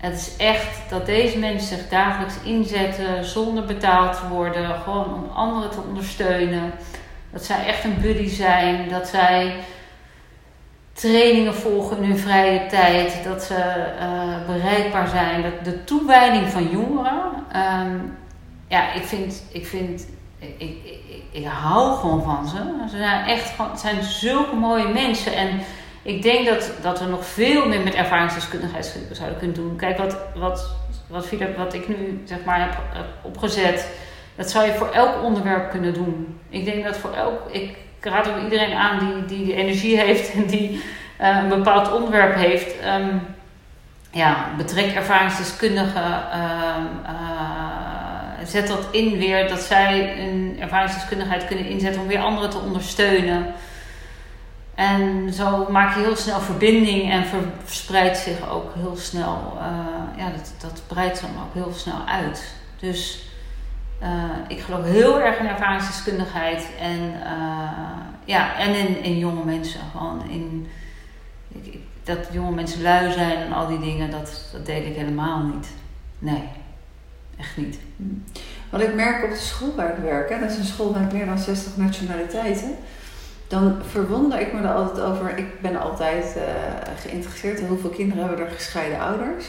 [0.00, 5.30] Het is echt dat deze mensen zich dagelijks inzetten zonder betaald te worden, gewoon om
[5.34, 6.72] anderen te ondersteunen.
[7.32, 9.56] Dat zij echt een buddy zijn, dat zij
[10.92, 15.42] trainingen volgen in hun vrije tijd, dat ze uh, bereikbaar zijn.
[15.42, 18.16] Dat de toewijding van jongeren, um,
[18.68, 20.06] ja, ik vind, ik vind,
[20.38, 20.76] ik, ik,
[21.30, 22.56] ik, hou gewoon van ze.
[22.90, 25.60] Ze zijn echt gewoon, zijn zulke mooie mensen en
[26.02, 29.76] ik denk dat, dat we nog veel meer met ervaringsdeskundigheid zouden kunnen doen.
[29.76, 30.70] Kijk, wat, wat,
[31.06, 33.88] wat, wat ik nu zeg maar heb, opgezet,
[34.34, 36.40] dat zou je voor elk onderwerp kunnen doen.
[36.48, 40.32] Ik denk dat voor elk, ik raad ook iedereen aan die, die die energie heeft
[40.32, 40.82] en die
[41.20, 42.74] uh, een bepaald onderwerp heeft.
[42.84, 43.20] Um,
[44.10, 46.22] ja, betrek ervaringsdeskundigen.
[46.34, 52.50] Uh, uh, zet dat in weer, dat zij een ervaringsdeskundigheid kunnen inzetten om weer anderen
[52.50, 53.54] te ondersteunen.
[54.80, 57.24] En zo maak je heel snel verbinding en
[57.64, 59.52] verspreidt zich ook heel snel.
[59.56, 62.54] Uh, ja, dat, dat breidt dan ook heel snel uit.
[62.78, 63.28] Dus
[64.02, 64.08] uh,
[64.48, 67.70] ik geloof heel erg in ervaringsdeskundigheid en, uh,
[68.24, 69.80] ja, en in, in jonge mensen.
[69.90, 70.66] Gewoon in,
[71.48, 75.42] ik, dat jonge mensen lui zijn en al die dingen, dat, dat deed ik helemaal
[75.42, 75.68] niet.
[76.18, 76.48] Nee,
[77.38, 77.78] echt niet.
[78.70, 81.12] Wat ik merk op de school waar ik werk, hè, dat is een school met
[81.12, 82.76] meer dan 60 nationaliteiten
[83.50, 85.38] dan verwonder ik me er altijd over.
[85.38, 86.42] Ik ben altijd uh,
[86.96, 89.46] geïnteresseerd in hoeveel kinderen hebben er gescheiden ouders.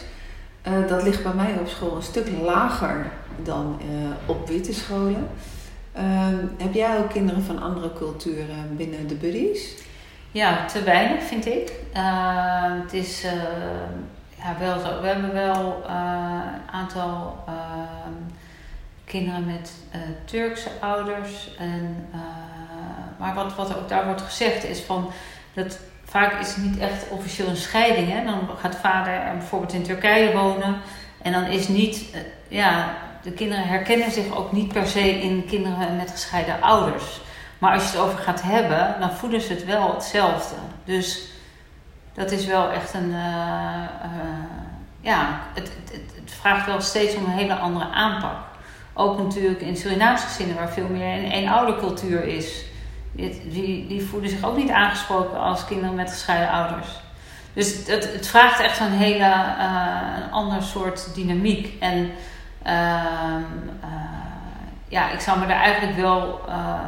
[0.68, 3.12] Uh, dat ligt bij mij op school een stuk lager
[3.44, 5.28] dan uh, op witte scholen.
[5.94, 9.74] Ehm, heb jij ook kinderen van andere culturen binnen de buddies?
[10.32, 11.72] Ja, te weinig vind ik.
[11.94, 13.22] Ehm, het is
[14.36, 15.02] ja, wel zo.
[15.02, 18.14] We hebben wel een aantal ehm,
[19.06, 19.72] kinderen met
[20.26, 22.08] Turkse ouders en
[23.22, 25.12] maar wat, wat ook daar wordt gezegd is van
[25.54, 28.12] dat vaak is het niet echt officieel een scheiding.
[28.12, 28.24] Hè?
[28.26, 30.76] Dan gaat vader bijvoorbeeld in Turkije wonen
[31.22, 32.94] en dan is niet, eh, ja,
[33.24, 37.22] de kinderen herkennen zich ook niet per se in kinderen met gescheiden ouders.
[37.58, 40.56] Maar als je het over gaat hebben, dan voelen ze het wel hetzelfde.
[40.86, 41.22] Dus
[42.14, 43.10] dat is wel echt een.
[43.10, 44.52] Uh, uh,
[45.02, 48.38] ja, het, het, het, vraagt wel steeds om een hele andere aanpak.
[48.94, 52.66] Ook natuurlijk in Surinaamse gezinnen, waar veel meer een eenoudercultuur is
[53.12, 56.88] die, die voelen zich ook niet aangesproken als kinderen met gescheiden ouders.
[57.54, 61.76] Dus het, het vraagt echt een hele uh, ander soort dynamiek.
[61.80, 62.12] En
[62.68, 62.72] uh,
[63.84, 63.90] uh,
[64.88, 66.80] ja, ik zou me daar eigenlijk wel eh,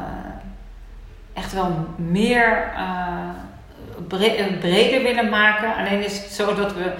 [1.32, 2.72] echt wel meer
[4.58, 5.76] breder willen maken.
[5.76, 6.94] Alleen is het zo dat we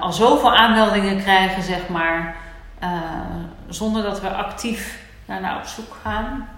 [0.00, 2.36] al zoveel aanmeldingen krijgen, zeg maar,
[3.68, 6.48] zonder dat we actief naar op zoek gaan.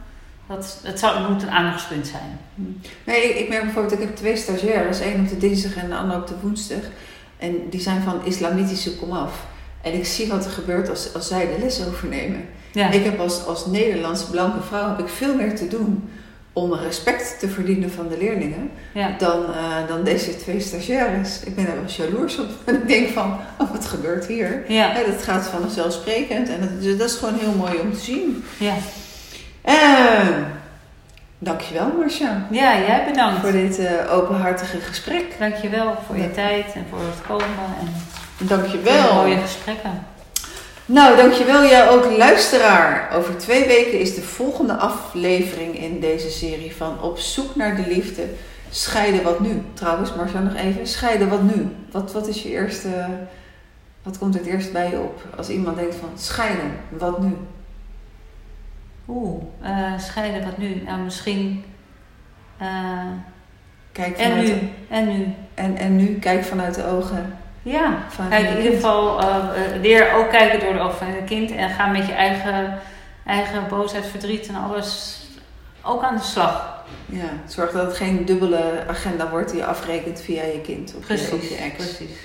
[0.50, 2.38] Dat, het zou, moet een aandachtspunt zijn.
[3.04, 5.00] Nee, ik, ik merk bijvoorbeeld, ik heb twee stagiaires.
[5.00, 6.82] één op de dinsdag en de ander op de woensdag.
[7.38, 9.46] En die zijn van islamitische komaf.
[9.82, 12.44] En ik zie wat er gebeurt als, als zij de les overnemen.
[12.72, 12.90] Ja.
[12.90, 16.10] Ik heb als, als Nederlandse blanke vrouw heb ik veel meer te doen
[16.52, 19.14] om respect te verdienen van de leerlingen ja.
[19.18, 21.40] dan, uh, dan deze twee stagiaires.
[21.44, 22.48] Ik ben er wel jaloers op.
[22.64, 24.64] En ik denk van, oh, wat gebeurt hier?
[24.68, 24.94] Ja.
[25.06, 26.48] dat gaat vanzelfsprekend.
[26.48, 28.44] En dat, dat is gewoon heel mooi om te zien.
[28.58, 28.74] Ja.
[29.64, 30.28] Uh,
[31.38, 32.46] dankjewel Marcia.
[32.50, 33.40] Ja, jij bedankt.
[33.40, 35.24] Voor dit uh, openhartige gesprek.
[35.38, 37.46] Dankjewel voor je tijd en voor het komen.
[38.40, 39.06] En dankjewel.
[39.06, 40.06] Voor mooie gesprekken.
[40.86, 43.10] Nou, dankjewel jij ook luisteraar.
[43.14, 47.86] Over twee weken is de volgende aflevering in deze serie van Op zoek naar de
[47.86, 48.22] liefde.
[48.70, 49.62] Scheiden wat nu.
[49.74, 50.86] Trouwens, Marcia nog even.
[50.86, 51.68] Scheiden wat nu.
[51.90, 52.88] Wat, wat is je eerste...
[54.02, 57.36] Wat komt het eerst bij je op als iemand denkt van scheiden, wat nu?
[59.10, 60.82] Oeh, eh, scheiden, wat nu?
[60.86, 61.64] Nou, misschien.
[62.58, 62.68] eh,
[63.92, 64.54] Kijk en vanuit nu?
[64.54, 65.26] de- En nu?
[65.54, 67.98] en, en nu, kijk vanuit de ogen Ja,
[68.28, 71.50] kijk in ieder geval eh, eh, leer ook kijken door de ogen van je kind
[71.50, 72.78] en ga met je eigen,
[73.26, 75.20] eigen boosheid, verdriet en alles
[75.82, 76.84] ook aan de slag.
[77.06, 81.08] Ja, zorg dat het geen dubbele agenda wordt die je afrekent via je kind of
[81.08, 81.74] je, of Precies, je ex.
[81.76, 82.16] precies.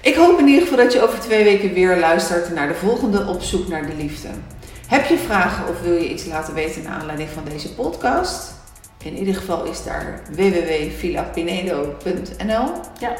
[0.00, 3.26] Ik hoop in ieder geval dat je over twee weken weer luistert naar de volgende
[3.26, 4.28] Op zoek naar de liefde.
[4.88, 8.52] Heb je vragen of wil je iets laten weten naar aanleiding van deze podcast?
[9.04, 12.70] In ieder geval is daar www.villapinedo.nl
[13.00, 13.16] Ja.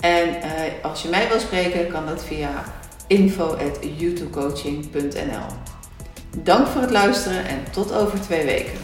[0.00, 0.50] En eh,
[0.82, 2.64] als je mij wil spreken, kan dat via
[3.06, 5.46] info.youtubecoaching.nl
[6.38, 8.78] Dank voor het luisteren en tot over twee weken.